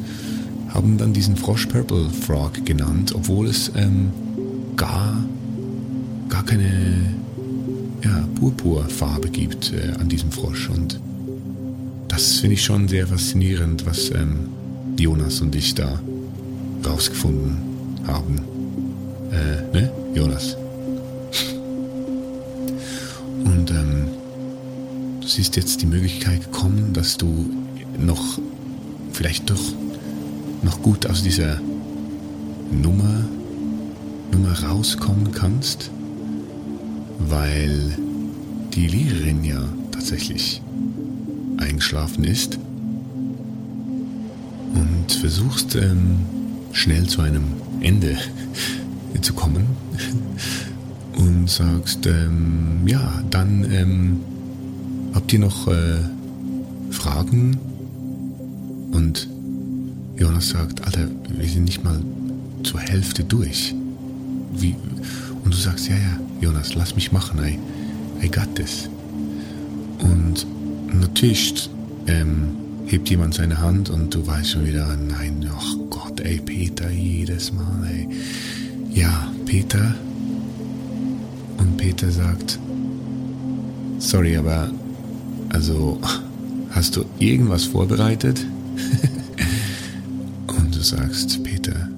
haben 0.68 0.98
dann 0.98 1.12
diesen 1.12 1.36
Frosch 1.36 1.66
Purple 1.66 2.08
Frog 2.10 2.64
genannt, 2.64 3.12
obwohl 3.14 3.48
es 3.48 3.72
ähm, 3.74 4.10
gar, 4.76 5.24
gar 6.28 6.44
keine 6.44 7.14
ja, 8.04 8.28
Purpurfarbe 8.38 9.28
gibt 9.28 9.72
äh, 9.72 9.92
an 9.98 10.08
diesem 10.08 10.30
Frosch. 10.30 10.68
Und 10.68 11.00
das 12.08 12.38
finde 12.38 12.54
ich 12.54 12.64
schon 12.64 12.88
sehr 12.88 13.06
faszinierend, 13.06 13.86
was 13.86 14.10
ähm, 14.10 14.48
Jonas 14.98 15.40
und 15.40 15.54
ich 15.54 15.74
da 15.74 16.00
rausgefunden 16.84 17.56
haben. 18.06 18.40
Äh, 19.30 19.76
ne, 19.76 19.92
Jonas? 20.14 20.56
Und 23.44 23.70
ähm, 23.70 24.08
du 25.20 25.26
siehst 25.26 25.56
jetzt 25.56 25.82
die 25.82 25.86
Möglichkeit 25.86 26.44
gekommen, 26.44 26.92
dass 26.92 27.16
du 27.16 27.50
noch, 27.98 28.38
vielleicht 29.12 29.50
doch 29.50 29.60
noch 30.62 30.82
gut 30.82 31.06
aus 31.06 31.22
dieser 31.22 31.60
Nummer, 32.70 33.24
Nummer 34.32 34.64
rauskommen 34.64 35.32
kannst, 35.32 35.90
weil 37.18 37.96
die 38.74 38.86
Lehrerin 38.86 39.44
ja 39.44 39.62
tatsächlich 39.90 40.62
eingeschlafen 41.58 42.24
ist 42.24 42.58
und 44.74 45.12
versuchst 45.12 45.74
ähm, 45.74 46.20
schnell 46.72 47.06
zu 47.06 47.22
einem 47.22 47.44
Ende 47.80 48.16
zu 49.20 49.32
kommen 49.34 49.66
und 51.16 51.50
sagst, 51.50 52.06
ähm, 52.06 52.86
ja, 52.86 53.22
dann 53.30 53.64
ähm, 53.72 54.20
habt 55.14 55.32
ihr 55.32 55.40
noch 55.40 55.66
äh, 55.66 55.96
Fragen? 56.90 57.58
Und 58.92 59.28
Jonas 60.16 60.50
sagt, 60.50 60.84
Alter, 60.84 61.08
wir 61.28 61.48
sind 61.48 61.64
nicht 61.64 61.84
mal 61.84 62.00
zur 62.62 62.80
Hälfte 62.80 63.24
durch. 63.24 63.74
Wie? 64.54 64.76
Und 65.44 65.52
du 65.52 65.58
sagst, 65.58 65.88
ja, 65.88 65.96
ja, 65.96 66.20
Jonas, 66.40 66.74
lass 66.74 66.94
mich 66.94 67.12
machen, 67.12 67.40
I, 67.44 67.58
I 68.24 68.28
got 68.28 68.54
this. 68.54 68.88
Und 69.98 70.46
natürlich 70.92 71.68
ähm, 72.06 72.56
hebt 72.86 73.10
jemand 73.10 73.34
seine 73.34 73.58
Hand 73.58 73.90
und 73.90 74.14
du 74.14 74.26
weißt 74.26 74.50
schon 74.52 74.66
wieder, 74.66 74.96
nein, 74.96 75.48
ach 75.52 75.76
Gott, 75.90 76.20
ey, 76.20 76.38
Peter, 76.38 76.90
jedes 76.90 77.52
Mal, 77.52 77.86
ey. 77.90 78.08
Ja, 78.92 79.32
Peter. 79.44 79.94
Und 81.58 81.76
Peter 81.76 82.10
sagt, 82.10 82.58
sorry, 83.98 84.36
aber, 84.36 84.70
also, 85.50 86.00
hast 86.70 86.96
du 86.96 87.04
irgendwas 87.18 87.64
vorbereitet? 87.64 88.44
und 90.46 90.74
du 90.74 90.80
sagst, 90.80 91.42
Peter, 91.42 91.88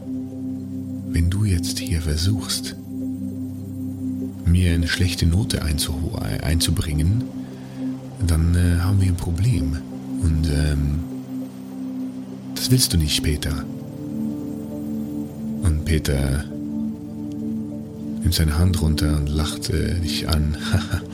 wenn 1.10 1.28
du 1.28 1.44
jetzt 1.44 1.78
hier 1.78 2.00
versuchst, 2.00 2.74
mir 4.50 4.74
eine 4.74 4.88
schlechte 4.88 5.26
Note 5.26 5.62
einzubringen, 5.62 7.24
dann 8.26 8.54
äh, 8.54 8.80
haben 8.80 9.00
wir 9.00 9.08
ein 9.08 9.16
Problem. 9.16 9.76
Und 10.22 10.48
ähm, 10.48 11.00
das 12.54 12.70
willst 12.70 12.92
du 12.92 12.98
nicht, 12.98 13.22
Peter. 13.22 13.64
Und 15.62 15.84
Peter 15.84 16.44
nimmt 18.20 18.34
seine 18.34 18.58
Hand 18.58 18.80
runter 18.82 19.16
und 19.16 19.28
lacht 19.28 19.70
äh, 19.70 19.94
dich 20.00 20.28
an. 20.28 20.56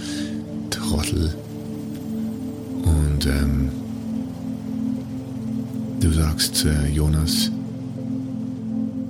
Trottel. 0.70 1.34
Und 2.82 3.26
ähm, 3.26 3.70
du 6.00 6.10
sagst, 6.12 6.64
äh, 6.64 6.88
Jonas, 6.88 7.50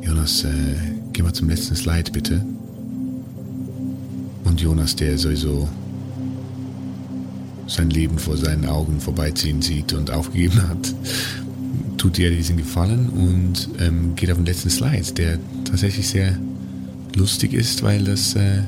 Jonas, 0.03 0.45
äh, 0.45 0.51
geh 1.13 1.23
mal 1.23 1.33
zum 1.33 1.49
letzten 1.49 1.77
Slide 1.77 2.11
bitte. 2.13 2.45
Und 4.57 4.63
Jonas, 4.63 4.97
der 4.97 5.19
sowieso 5.19 5.69
sein 7.67 7.91
Leben 7.91 8.19
vor 8.19 8.39
seinen 8.39 8.65
Augen 8.65 9.01
vorbeiziehen 9.01 9.61
sieht 9.61 9.93
und 9.93 10.11
aufgegeben 10.11 10.67
hat, 10.67 10.95
tut 11.99 12.17
dir 12.17 12.31
diesen 12.31 12.57
Gefallen 12.57 13.11
und 13.11 13.69
ähm, 13.79 14.17
geht 14.17 14.31
auf 14.31 14.39
den 14.39 14.47
letzten 14.47 14.71
Slide, 14.71 15.13
der 15.13 15.39
tatsächlich 15.65 16.09
sehr 16.09 16.39
lustig 17.15 17.53
ist, 17.53 17.83
weil 17.83 18.05
das 18.05 18.35
äh, 18.35 18.63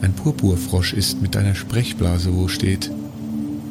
ein 0.00 0.12
Purpurfrosch 0.14 0.92
ist 0.92 1.22
mit 1.22 1.36
einer 1.36 1.54
Sprechblase, 1.54 2.34
wo 2.34 2.48
steht 2.48 2.90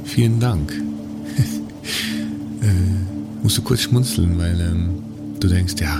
Vielen 0.05 0.39
Dank. 0.39 0.71
äh, 2.61 3.43
musst 3.43 3.57
du 3.57 3.61
kurz 3.61 3.81
schmunzeln, 3.81 4.37
weil 4.37 4.61
ähm, 4.61 5.03
du 5.37 5.49
denkst, 5.49 5.75
ja, 5.81 5.99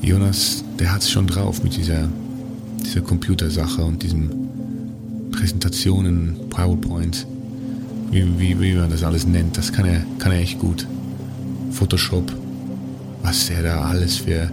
Jonas, 0.00 0.64
der 0.78 0.90
hat 0.90 1.02
es 1.02 1.10
schon 1.10 1.26
drauf 1.26 1.62
mit 1.62 1.76
dieser, 1.76 2.08
dieser 2.88 3.02
Computersache 3.02 3.82
und 3.82 4.02
diesem 4.02 4.30
Präsentationen, 5.30 6.48
PowerPoint, 6.48 7.26
wie, 8.10 8.26
wie, 8.38 8.58
wie 8.60 8.74
man 8.74 8.90
das 8.90 9.02
alles 9.02 9.26
nennt, 9.26 9.58
das 9.58 9.72
kann 9.72 9.84
er, 9.84 10.02
kann 10.18 10.32
er 10.32 10.40
echt 10.40 10.58
gut. 10.58 10.86
Photoshop, 11.70 12.32
was 13.22 13.50
er 13.50 13.62
da 13.62 13.82
alles 13.82 14.16
für 14.16 14.50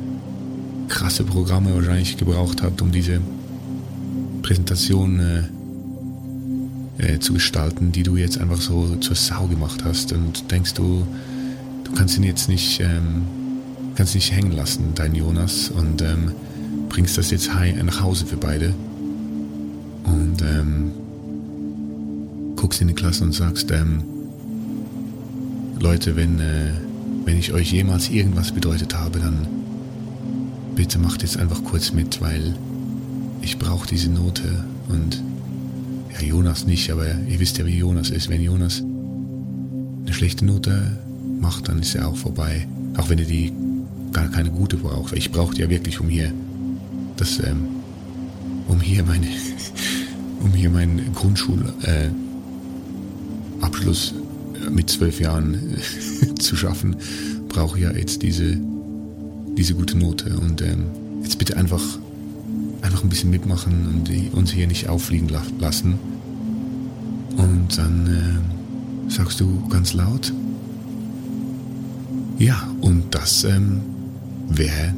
krasse 0.90 1.24
Programme 1.24 1.74
wahrscheinlich 1.74 2.18
gebraucht 2.18 2.62
hat, 2.62 2.82
um 2.82 2.92
diese 2.92 3.22
Präsentation 4.42 5.50
äh, 7.00 7.14
äh, 7.14 7.20
zu 7.20 7.34
gestalten, 7.34 7.94
die 7.94 8.04
du 8.04 8.18
jetzt 8.18 8.38
einfach 8.38 8.60
so 8.60 8.98
zur 8.98 9.16
Sau 9.16 9.48
gemacht 9.48 9.86
hast 9.86 10.12
und 10.12 10.52
denkst 10.52 10.74
du, 10.74 11.08
du 11.86 11.92
kannst 11.94 12.18
ihn 12.18 12.24
jetzt 12.24 12.50
nicht, 12.50 12.82
ähm, 12.82 13.24
kannst 13.96 14.14
nicht 14.14 14.34
hängen 14.34 14.52
lassen, 14.52 14.92
dein 14.94 15.16
Jonas, 15.16 15.70
und 15.70 16.02
ähm, 16.02 16.34
bringst 16.96 17.18
das 17.18 17.30
jetzt 17.30 17.50
nach 17.84 18.02
Hause 18.02 18.26
für 18.26 18.38
beide 18.38 18.74
und 20.06 20.42
ähm, 20.42 20.92
guckst 22.56 22.80
in 22.80 22.88
die 22.88 22.94
Klasse 22.94 23.26
und 23.26 23.34
sagst, 23.34 23.70
ähm, 23.72 24.02
Leute, 25.78 26.16
wenn, 26.16 26.40
äh, 26.40 26.72
wenn 27.26 27.38
ich 27.38 27.52
euch 27.52 27.74
jemals 27.74 28.10
irgendwas 28.10 28.54
bedeutet 28.54 28.98
habe, 28.98 29.20
dann 29.20 29.46
bitte 30.76 30.98
macht 30.98 31.22
jetzt 31.22 31.36
einfach 31.36 31.66
kurz 31.66 31.92
mit, 31.92 32.22
weil 32.22 32.56
ich 33.42 33.60
brauche 33.60 33.86
diese 33.86 34.10
Note 34.10 34.64
und 34.88 35.22
ja, 36.14 36.26
Jonas 36.26 36.66
nicht, 36.66 36.90
aber 36.92 37.08
ihr 37.28 37.42
wisst 37.42 37.58
ja, 37.58 37.66
wie 37.66 37.78
Jonas 37.78 38.10
ist. 38.10 38.30
Wenn 38.30 38.42
Jonas 38.42 38.82
eine 40.06 40.14
schlechte 40.14 40.46
Note 40.46 40.98
macht, 41.42 41.68
dann 41.68 41.80
ist 41.80 41.94
er 41.94 42.08
auch 42.08 42.16
vorbei. 42.16 42.66
Auch 42.96 43.10
wenn 43.10 43.20
er 43.20 43.26
die 43.26 43.52
gar 44.14 44.30
keine 44.30 44.50
gute 44.50 44.78
braucht. 44.78 45.12
Ich 45.12 45.30
brauche 45.30 45.54
die 45.54 45.62
ja 45.62 45.70
wirklich, 45.70 46.00
um 46.00 46.08
hier 46.08 46.32
das, 47.18 47.40
ähm, 47.40 47.68
um 48.68 48.80
hier 48.80 49.04
meine, 49.04 49.28
um 50.42 50.54
hier 50.54 50.70
meinen 50.70 51.14
Grundschulabschluss 51.14 54.14
äh, 54.14 54.70
mit 54.70 54.90
zwölf 54.90 55.20
Jahren 55.20 55.76
äh, 55.76 56.36
zu 56.40 56.56
schaffen, 56.56 56.96
brauche 57.50 57.78
ich 57.78 57.84
ja 57.84 57.92
jetzt 57.92 58.22
diese, 58.22 58.58
diese 59.58 59.76
gute 59.76 59.98
Note. 59.98 60.38
Und 60.38 60.62
ähm, 60.62 60.86
jetzt 61.24 61.38
bitte 61.40 61.58
einfach, 61.58 61.84
einfach 62.82 63.04
ein 63.04 63.10
bisschen 63.10 63.30
mitmachen 63.30 63.88
und 63.88 64.10
uns 64.34 64.52
hier 64.52 64.68
nicht 64.68 64.88
auffliegen 64.90 65.30
la 65.30 65.42
lassen. 65.60 65.96
Und 67.38 67.78
dann 67.78 68.08
äh, 68.08 69.12
sagst 69.12 69.40
du 69.40 69.68
ganz 69.70 69.94
laut, 69.94 70.34
ja, 72.38 72.68
und 72.82 73.16
das 73.16 73.46
ähm, 73.46 73.80
wäre 74.50 74.94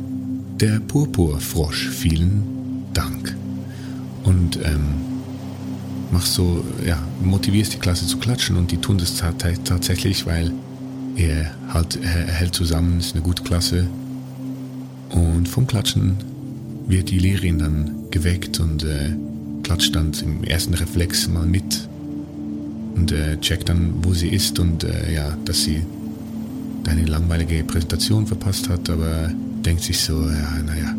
der 0.59 0.79
Purpurfrosch. 0.79 1.89
Vielen 1.89 2.85
Dank. 2.93 3.35
Und 4.23 4.57
ähm, 4.63 4.95
machst 6.11 6.33
so, 6.33 6.63
ja, 6.85 6.97
motivierst 7.23 7.73
die 7.73 7.77
Klasse 7.77 8.07
zu 8.07 8.17
klatschen 8.17 8.57
und 8.57 8.71
die 8.71 8.77
tun 8.77 8.97
das 8.97 9.15
tatsächlich, 9.15 10.25
weil 10.25 10.51
er 11.15 11.51
halt, 11.69 11.99
er 12.01 12.27
hält 12.27 12.53
zusammen, 12.53 12.99
ist 12.99 13.13
eine 13.15 13.23
gute 13.23 13.43
Klasse. 13.43 13.87
Und 15.09 15.47
vom 15.47 15.67
Klatschen 15.67 16.17
wird 16.87 17.09
die 17.09 17.19
Lehrerin 17.19 17.59
dann 17.59 17.91
geweckt 18.11 18.59
und 18.59 18.83
äh, 18.83 19.15
klatscht 19.63 19.95
dann 19.95 20.11
im 20.21 20.43
ersten 20.43 20.73
Reflex 20.73 21.27
mal 21.27 21.45
mit 21.45 21.87
und 22.95 23.11
äh, 23.11 23.39
checkt 23.39 23.69
dann, 23.69 23.93
wo 24.03 24.13
sie 24.13 24.29
ist 24.29 24.59
und 24.59 24.83
äh, 24.83 25.13
ja, 25.13 25.37
dass 25.45 25.63
sie 25.63 25.81
deine 26.83 27.05
langweilige 27.05 27.63
Präsentation 27.63 28.25
verpasst 28.25 28.69
hat, 28.69 28.89
aber 28.89 29.31
denkt 29.65 29.83
sich 29.83 29.99
so, 29.99 30.21
ja, 30.21 30.61
naja, 30.65 30.95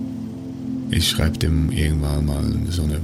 ich 0.90 1.08
schreibe 1.08 1.38
dem 1.38 1.70
irgendwann 1.70 2.26
mal 2.26 2.44
so 2.68 2.82
eine, 2.82 3.00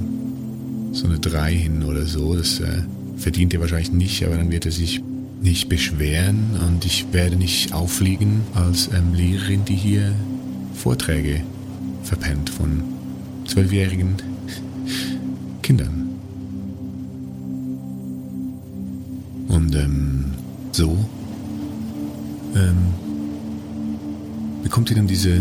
so 0.92 1.06
eine 1.06 1.18
3 1.18 1.54
hin 1.54 1.82
oder 1.82 2.06
so. 2.06 2.34
Das 2.34 2.60
äh, 2.60 2.82
verdient 3.16 3.54
er 3.54 3.60
wahrscheinlich 3.60 3.92
nicht, 3.92 4.24
aber 4.24 4.36
dann 4.36 4.50
wird 4.50 4.66
er 4.66 4.72
sich 4.72 5.02
nicht 5.42 5.68
beschweren 5.68 6.58
und 6.66 6.84
ich 6.86 7.06
werde 7.12 7.36
nicht 7.36 7.74
auffliegen 7.74 8.40
als 8.54 8.88
ähm, 8.88 9.12
Lehrerin, 9.14 9.64
die 9.64 9.74
hier 9.74 10.14
Vorträge 10.74 11.40
verpennt 12.02 12.48
von 12.48 12.82
zwölfjährigen 13.46 14.16
Kindern. 15.62 16.08
Und 19.48 19.74
ähm, 19.74 20.24
so 20.72 20.96
ähm, 22.56 23.03
bekommt 24.74 24.90
ihr 24.90 24.96
dann 24.96 25.06
diese 25.06 25.40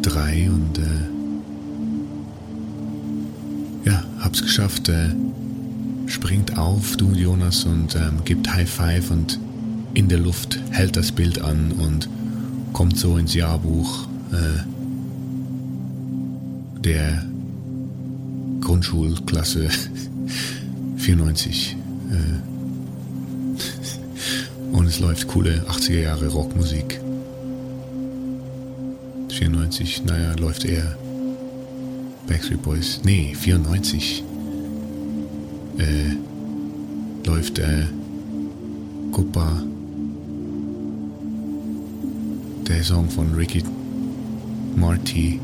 drei 0.00 0.48
und 0.48 0.78
äh, 0.78 0.82
ja, 3.84 4.02
hab's 4.18 4.40
geschafft. 4.40 4.88
Äh, 4.88 5.10
springt 6.06 6.56
auf, 6.56 6.96
du 6.96 7.12
Jonas, 7.12 7.64
und 7.64 7.94
ähm, 7.96 8.24
gibt 8.24 8.50
High 8.50 8.70
Five 8.70 9.10
und 9.10 9.38
in 9.92 10.08
der 10.08 10.16
Luft 10.16 10.58
hält 10.70 10.96
das 10.96 11.12
Bild 11.12 11.42
an 11.42 11.72
und 11.72 12.08
kommt 12.72 12.96
so 12.98 13.18
ins 13.18 13.34
Jahrbuch 13.34 14.06
äh, 14.32 14.62
der 16.80 17.26
Grundschulklasse 18.62 19.68
94. 20.96 21.76
Äh, 22.10 22.40
und 24.74 24.86
es 24.86 24.98
läuft 24.98 25.28
coole 25.28 25.66
80er 25.68 26.00
Jahre 26.00 26.28
Rockmusik. 26.28 27.03
94, 29.40 30.04
naja, 30.04 30.34
läuft 30.36 30.64
eher 30.64 30.96
Backstreet 32.26 32.62
Boys. 32.62 33.00
Nee, 33.04 33.34
94 33.34 34.22
äh, 35.78 37.26
läuft 37.26 37.58
äh, 37.58 37.86
Guppa, 39.12 39.62
der 42.68 42.82
Song 42.82 43.08
von 43.10 43.34
Ricky 43.34 43.62
Marty, 44.76 45.40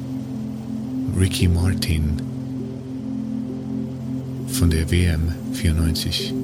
Ricky 1.19 1.49
Martin 1.49 2.23
von 4.49 4.71
der 4.71 4.91
WM 4.91 5.33
94. 5.53 6.35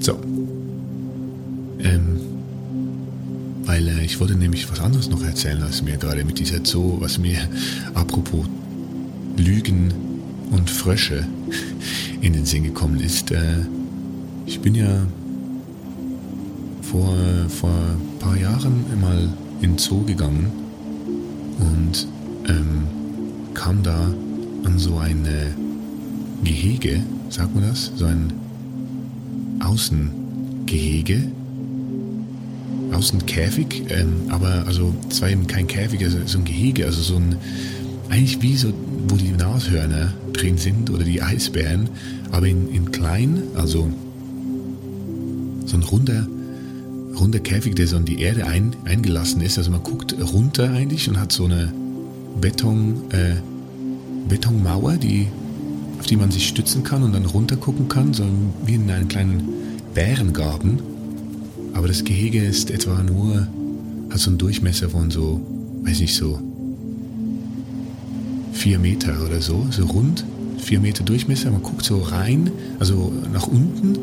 So. 0.00 0.37
Weil 3.78 3.88
äh, 3.88 4.04
ich 4.04 4.18
wollte 4.18 4.34
nämlich 4.34 4.70
was 4.70 4.80
anderes 4.80 5.08
noch 5.08 5.22
erzählen, 5.22 5.62
als 5.62 5.82
mir 5.82 5.96
gerade 5.96 6.24
mit 6.24 6.38
dieser 6.38 6.64
Zoo, 6.64 7.00
was 7.00 7.18
mir 7.18 7.38
apropos 7.94 8.46
Lügen 9.36 9.92
und 10.50 10.68
Frösche 10.68 11.24
in 12.20 12.32
den 12.32 12.44
Sinn 12.44 12.64
gekommen 12.64 12.98
ist. 12.98 13.30
Äh, 13.30 13.38
ich 14.46 14.60
bin 14.60 14.74
ja 14.74 15.06
vor, 16.82 17.14
vor 17.48 17.70
ein 17.70 18.18
paar 18.18 18.36
Jahren 18.36 18.84
mal 19.00 19.28
in 19.60 19.72
den 19.72 19.78
Zoo 19.78 20.02
gegangen 20.04 20.50
und 21.58 22.08
ähm, 22.48 22.84
kam 23.54 23.82
da 23.82 24.12
an 24.64 24.78
so 24.78 24.96
ein 24.98 25.26
Gehege, 26.42 27.02
sagt 27.28 27.54
man 27.54 27.64
das? 27.68 27.92
So 27.96 28.06
ein 28.06 28.32
Außengehege, 29.60 31.30
Außenkäfig, 32.92 33.84
ähm, 33.90 34.22
aber 34.28 34.64
also 34.66 34.94
es 35.10 35.20
war 35.20 35.30
eben 35.30 35.46
kein 35.46 35.66
Käfig, 35.66 36.02
also 36.04 36.18
so 36.26 36.38
ein 36.38 36.44
Gehege, 36.44 36.86
also 36.86 37.02
so 37.02 37.16
ein, 37.16 37.36
eigentlich 38.08 38.40
wie 38.42 38.56
so, 38.56 38.72
wo 39.08 39.16
die 39.16 39.30
Nashörner 39.30 40.12
drin 40.32 40.58
sind 40.58 40.90
oder 40.90 41.04
die 41.04 41.22
Eisbären, 41.22 41.88
aber 42.30 42.46
in, 42.46 42.72
in 42.72 42.90
klein, 42.90 43.42
also 43.54 43.90
so 45.66 45.76
ein 45.76 45.82
runder, 45.82 46.26
runder 47.18 47.40
Käfig, 47.40 47.74
der 47.74 47.86
so 47.86 47.96
in 47.96 48.04
die 48.04 48.20
Erde 48.20 48.46
ein, 48.46 48.74
eingelassen 48.84 49.42
ist. 49.42 49.58
Also 49.58 49.70
man 49.70 49.82
guckt 49.82 50.14
runter 50.32 50.70
eigentlich 50.70 51.08
und 51.08 51.18
hat 51.18 51.32
so 51.32 51.44
eine 51.44 51.72
Beton, 52.40 53.10
äh, 53.10 53.36
Betonmauer, 54.28 54.96
die 54.96 55.28
auf 55.98 56.06
die 56.06 56.16
man 56.16 56.30
sich 56.30 56.46
stützen 56.46 56.84
kann 56.84 57.02
und 57.02 57.12
dann 57.12 57.24
runter 57.26 57.56
gucken 57.56 57.88
kann, 57.88 58.14
so 58.14 58.24
wie 58.64 58.74
in 58.74 58.90
einen 58.90 59.08
kleinen 59.08 59.48
Bärengarten. 59.94 60.80
Aber 61.74 61.88
das 61.88 62.04
Gehege 62.04 62.42
ist 62.44 62.70
etwa 62.70 63.02
nur, 63.02 63.46
hat 64.10 64.18
so 64.18 64.30
einen 64.30 64.38
Durchmesser 64.38 64.88
von 64.90 65.10
so, 65.10 65.40
weiß 65.82 66.00
nicht, 66.00 66.14
so 66.14 66.40
vier 68.52 68.78
Meter 68.78 69.14
oder 69.24 69.40
so, 69.40 69.66
so 69.70 69.84
rund, 69.86 70.24
vier 70.58 70.80
Meter 70.80 71.04
Durchmesser. 71.04 71.50
Man 71.50 71.62
guckt 71.62 71.84
so 71.84 72.00
rein, 72.00 72.50
also 72.78 73.12
nach 73.32 73.46
unten 73.46 73.98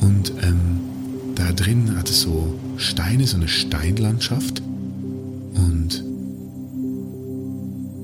und 0.00 0.32
ähm, 0.42 0.80
da 1.34 1.52
drin 1.52 1.96
hat 1.96 2.08
es 2.08 2.20
so 2.20 2.54
Steine, 2.76 3.26
so 3.26 3.36
eine 3.36 3.48
Steinlandschaft 3.48 4.62
und 5.54 6.04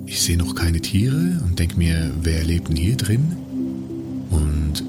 ich 0.07 0.21
sehe 0.23 0.37
noch 0.37 0.55
keine 0.57 0.81
Tiere 0.81 1.41
und 1.45 1.59
denke 1.59 1.77
mir, 1.79 2.11
wer 2.23 2.43
lebt 2.43 2.69
denn 2.69 2.77
hier 2.77 2.97
drin? 2.97 3.37
Und 4.31 4.83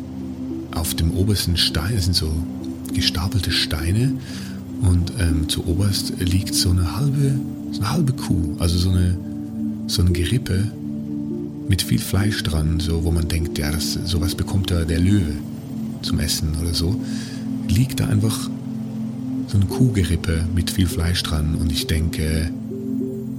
auf 0.72 0.96
dem 0.96 1.12
obersten 1.12 1.58
Stein, 1.58 2.00
sind 2.00 2.16
so 2.16 2.32
gestapelte 2.94 3.52
Steine 3.52 4.14
und 4.82 5.14
ähm, 5.20 5.48
zu 5.48 5.66
oberst 5.68 6.14
liegt 6.20 6.54
so 6.54 6.72
eine 6.72 6.96
halbe, 6.96 7.40
so 7.72 7.82
eine 7.82 7.92
halbe 7.92 8.14
Kuh, 8.14 8.56
also 8.60 8.78
so 8.78 8.90
eine, 8.90 9.18
so 9.88 10.02
ein 10.02 10.14
Gerippe 10.14 10.72
mit 11.68 11.82
viel 11.82 12.00
Fleisch 12.00 12.44
dran, 12.44 12.80
so 12.80 13.04
wo 13.04 13.12
man 13.12 13.28
denkt, 13.28 13.58
ja, 13.58 13.72
das, 13.72 13.94
sowas 13.94 14.36
bekommt 14.36 14.72
da 14.72 14.84
der 14.84 15.00
Löwe 15.00 15.34
zum 16.02 16.20
Essen 16.20 16.56
oder 16.60 16.74
so, 16.74 17.00
liegt 17.68 18.00
da 18.00 18.08
einfach 18.08 18.50
so 19.48 19.58
ein 19.58 19.70
Kuhgerippe 19.70 20.46
mit 20.56 20.72
viel 20.72 20.88
Fleisch 20.88 21.22
dran 21.24 21.56
und 21.56 21.72
ich 21.72 21.88
denke, 21.88 22.52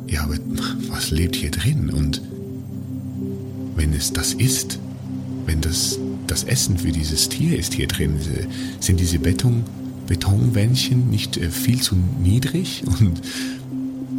ja, 0.08 0.22
aber 0.24 0.36
was 0.90 1.10
lebt 1.10 1.36
hier 1.36 1.50
drin? 1.50 1.90
Und 1.90 2.20
wenn 3.76 3.92
es 3.92 4.12
das 4.12 4.34
ist, 4.34 4.78
wenn 5.46 5.60
das 5.60 5.98
das 6.26 6.44
Essen 6.44 6.78
für 6.78 6.92
dieses 6.92 7.28
Tier 7.28 7.58
ist 7.58 7.74
hier 7.74 7.88
drin, 7.88 8.18
sind 8.80 9.00
diese 9.00 9.18
Beton, 9.18 9.64
Betonwändchen 10.06 11.10
nicht 11.10 11.36
äh, 11.36 11.50
viel 11.50 11.80
zu 11.80 11.96
niedrig? 11.96 12.82
Und 12.86 13.20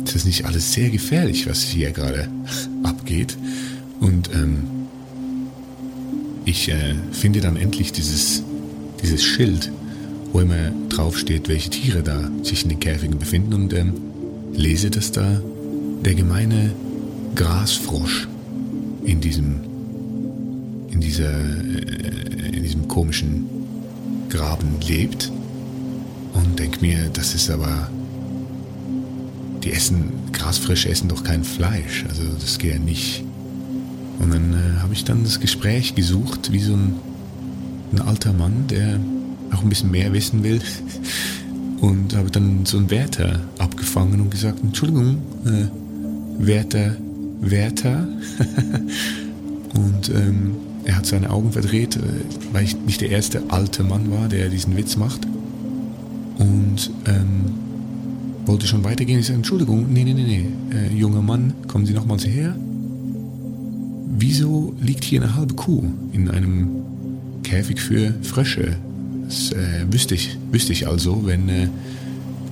ist 0.05 0.15
das 0.15 0.25
nicht 0.25 0.45
alles 0.45 0.73
sehr 0.73 0.89
gefährlich, 0.89 1.47
was 1.47 1.61
hier 1.61 1.91
gerade 1.91 2.27
abgeht? 2.83 3.37
Und 3.99 4.29
ähm, 4.33 4.63
ich 6.45 6.69
äh, 6.69 6.95
finde 7.11 7.41
dann 7.41 7.55
endlich 7.55 7.91
dieses, 7.91 8.43
dieses 9.01 9.23
Schild, 9.23 9.71
wo 10.31 10.41
immer 10.41 10.71
draufsteht, 10.89 11.47
welche 11.47 11.69
Tiere 11.69 12.03
da 12.03 12.29
sich 12.43 12.63
in 12.63 12.69
den 12.69 12.79
Käfigen 12.79 13.17
befinden. 13.17 13.53
Und 13.53 13.73
ähm, 13.73 13.93
lese 14.53 14.89
das 14.89 15.11
da. 15.11 15.41
Der 16.03 16.15
gemeine 16.15 16.71
Grasfrosch 17.35 18.27
in 19.05 19.21
diesem 19.21 19.72
in, 20.93 21.01
dieser, 21.01 21.31
äh, 21.31 22.55
in 22.55 22.63
diesem 22.63 22.87
komischen 22.87 23.45
Graben 24.29 24.79
lebt 24.87 25.31
und 26.33 26.59
denke 26.59 26.81
mir, 26.81 27.09
das 27.11 27.33
ist 27.33 27.49
aber, 27.49 27.89
die 29.63 29.71
essen, 29.71 30.11
Grasfrösche 30.31 30.89
essen 30.89 31.07
doch 31.07 31.23
kein 31.23 31.43
Fleisch, 31.43 32.05
also 32.07 32.23
das 32.39 32.59
geht 32.59 32.73
ja 32.73 32.79
nicht. 32.79 33.23
Und 34.19 34.33
dann 34.33 34.53
äh, 34.53 34.81
habe 34.81 34.93
ich 34.93 35.03
dann 35.03 35.23
das 35.23 35.39
Gespräch 35.39 35.95
gesucht, 35.95 36.51
wie 36.51 36.59
so 36.59 36.73
ein, 36.73 36.95
ein 37.91 38.01
alter 38.01 38.33
Mann, 38.33 38.67
der 38.67 38.99
auch 39.51 39.63
ein 39.63 39.69
bisschen 39.69 39.91
mehr 39.91 40.13
wissen 40.13 40.43
will. 40.43 40.61
Und 41.81 42.15
habe 42.15 42.31
dann 42.31 42.65
so 42.65 42.77
einen 42.77 42.89
Wärter 42.89 43.41
abgefangen 43.57 44.21
und 44.21 44.31
gesagt, 44.31 44.63
Entschuldigung, 44.63 45.17
äh, 45.45 45.67
Wärter, 46.39 46.95
Wärter. 47.41 48.07
und 49.73 50.07
ähm, 50.15 50.55
er 50.85 50.97
hat 50.97 51.05
seine 51.05 51.29
Augen 51.29 51.51
verdreht, 51.51 51.95
äh, 51.95 51.99
weil 52.51 52.63
ich 52.63 52.77
nicht 52.77 53.01
der 53.01 53.09
erste 53.09 53.43
alte 53.49 53.83
Mann 53.83 54.11
war, 54.11 54.27
der 54.27 54.49
diesen 54.49 54.75
Witz 54.77 54.97
macht. 54.97 55.21
Und 56.37 56.91
ähm, 57.05 57.53
wollte 58.45 58.67
schon 58.67 58.83
weitergehen. 58.83 59.19
Ich 59.19 59.27
sage, 59.27 59.37
Entschuldigung, 59.37 59.91
nee, 59.91 60.03
nee, 60.03 60.13
nee, 60.13 60.23
nee, 60.23 60.45
äh, 60.75 60.93
junger 60.93 61.21
Mann, 61.21 61.53
kommen 61.67 61.85
Sie 61.85 61.93
nochmals 61.93 62.25
her. 62.25 62.55
Wieso 64.15 64.73
liegt 64.79 65.03
hier 65.03 65.21
eine 65.21 65.35
halbe 65.35 65.53
Kuh 65.55 65.83
in 66.11 66.29
einem 66.29 66.69
Käfig 67.43 67.79
für 67.79 68.13
Frösche? 68.21 68.77
Das 69.25 69.51
äh, 69.51 69.85
wüsste, 69.89 70.15
ich, 70.15 70.37
wüsste 70.51 70.73
ich 70.73 70.87
also, 70.87 71.25
wenn 71.25 71.49
äh, 71.49 71.67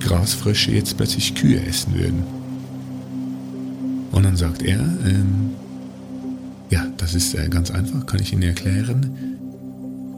Grasfrösche 0.00 0.72
jetzt 0.72 0.96
plötzlich 0.96 1.34
Kühe 1.34 1.60
essen 1.64 1.94
würden. 1.94 2.22
Und 4.10 4.24
dann 4.24 4.36
sagt 4.36 4.62
er, 4.62 4.80
ähm, 4.80 5.50
ja, 6.72 6.86
das 6.96 7.14
ist 7.14 7.34
äh, 7.34 7.48
ganz 7.50 7.70
einfach, 7.70 8.06
kann 8.06 8.20
ich 8.20 8.32
Ihnen 8.32 8.42
erklären. 8.42 9.10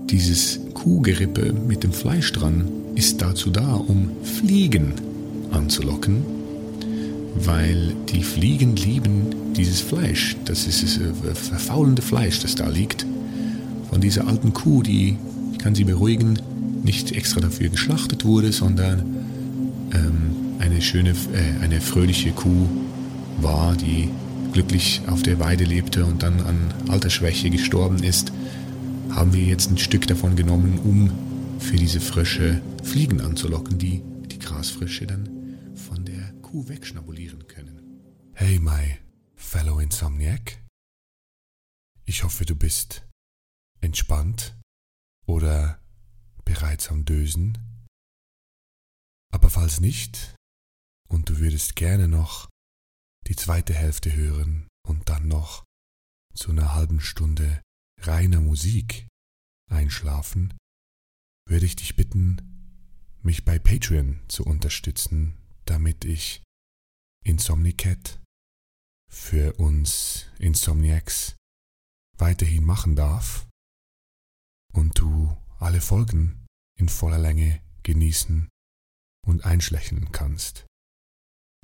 Dieses 0.09 0.61
Kuhgerippe 0.73 1.53
mit 1.53 1.83
dem 1.83 1.93
Fleisch 1.93 2.31
dran 2.31 2.69
ist 2.95 3.21
dazu 3.21 3.51
da, 3.51 3.75
um 3.75 4.11
Fliegen 4.23 4.93
anzulocken, 5.51 6.25
weil 7.35 7.97
die 8.09 8.23
Fliegen 8.23 8.77
lieben 8.77 9.35
dieses 9.57 9.81
Fleisch. 9.81 10.37
Das 10.45 10.69
ist 10.69 10.85
das 10.85 10.99
äh, 10.99 11.35
verfaulende 11.35 12.03
Fleisch, 12.03 12.39
das 12.39 12.55
da 12.55 12.69
liegt. 12.69 13.05
Von 13.91 14.01
dieser 14.01 14.29
alten 14.29 14.53
Kuh, 14.53 14.85
die, 14.85 15.17
ich 15.53 15.59
kann 15.59 15.75
Sie 15.75 15.85
beruhigen, 15.85 16.39
nicht 16.85 17.11
extra 17.11 17.41
dafür 17.41 17.69
geschlachtet 17.69 18.25
wurde, 18.25 18.53
sondern 18.53 19.01
ähm, 19.93 20.61
eine 20.61 20.81
schöne, 20.81 21.11
äh, 21.11 21.65
eine 21.65 21.81
fröhliche 21.81 22.31
Kuh 22.31 22.69
war, 23.41 23.75
die 23.75 24.09
glücklich 24.55 25.03
auf 25.09 25.25
der 25.25 25.41
Weide 25.41 25.65
lebte 25.65 26.07
und 26.07 26.23
dann 26.23 26.41
an 26.43 26.73
Altersschwäche 26.89 27.51
gestorben 27.51 28.05
ist, 28.05 28.33
haben 29.11 29.33
wir 29.33 29.43
jetzt 29.43 29.69
ein 29.69 29.79
Stück 29.79 30.07
davon 30.07 30.37
genommen, 30.37 30.79
um 30.79 31.59
für 31.61 31.75
diese 31.75 32.01
Frösche 32.01 32.63
Fliegen 32.85 33.21
anzulocken, 33.21 33.79
die 33.79 34.01
die 34.27 34.39
Grasfrösche 34.39 35.09
dann 35.09 35.29
von 35.75 36.05
der 36.05 36.33
Kuh 36.35 36.69
wegschnabulieren 36.69 37.49
können. 37.49 37.81
Hey, 38.33 38.61
my 38.61 38.97
fellow 39.35 39.81
Insomniac. 39.81 40.63
Ich 42.05 42.23
hoffe, 42.23 42.45
du 42.45 42.55
bist 42.55 43.05
entspannt 43.81 44.57
oder 45.27 45.81
bereits 46.45 46.91
am 46.91 47.05
Dösen. 47.05 47.59
Aber 49.33 49.51
falls 49.51 49.81
nicht 49.81 50.37
und 51.09 51.29
du 51.29 51.39
würdest 51.39 51.75
gerne 51.75 52.07
noch 52.07 52.49
die 53.27 53.37
zweite 53.37 53.75
Hälfte 53.75 54.15
hören 54.15 54.69
und 54.87 55.09
dann 55.09 55.29
noch 55.29 55.65
zu 56.35 56.51
einer 56.51 56.75
halben 56.75 57.01
Stunde 57.01 57.63
reiner 58.01 58.41
Musik 58.41 59.07
einschlafen, 59.71 60.55
würde 61.49 61.67
ich 61.67 61.77
dich 61.77 61.97
bitten, 61.97 63.17
mich 63.23 63.45
bei 63.45 63.59
Patreon 63.59 64.21
zu 64.29 64.45
unterstützen, 64.45 65.35
damit 65.65 66.05
ich 66.05 66.43
Insomnicat 67.25 68.21
für 69.11 69.55
uns 69.55 70.27
Insomniacs 70.39 71.37
weiterhin 72.19 72.65
machen 72.65 72.97
darf 72.97 73.49
und 74.73 74.99
du 74.99 75.37
alle 75.59 75.81
Folgen 75.81 76.45
in 76.79 76.89
voller 76.89 77.19
Länge 77.19 77.63
genießen 77.85 78.49
und 79.27 79.45
einschlächeln 79.45 80.13
kannst. 80.13 80.67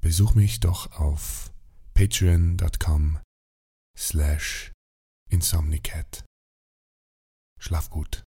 Besuch 0.01 0.35
mich 0.35 0.61
doch 0.61 0.93
auf 0.93 1.53
patreon.com 1.95 3.19
slash 3.97 4.73
insomnicat. 5.29 6.25
Schlaf 7.59 7.91
gut. 7.91 8.23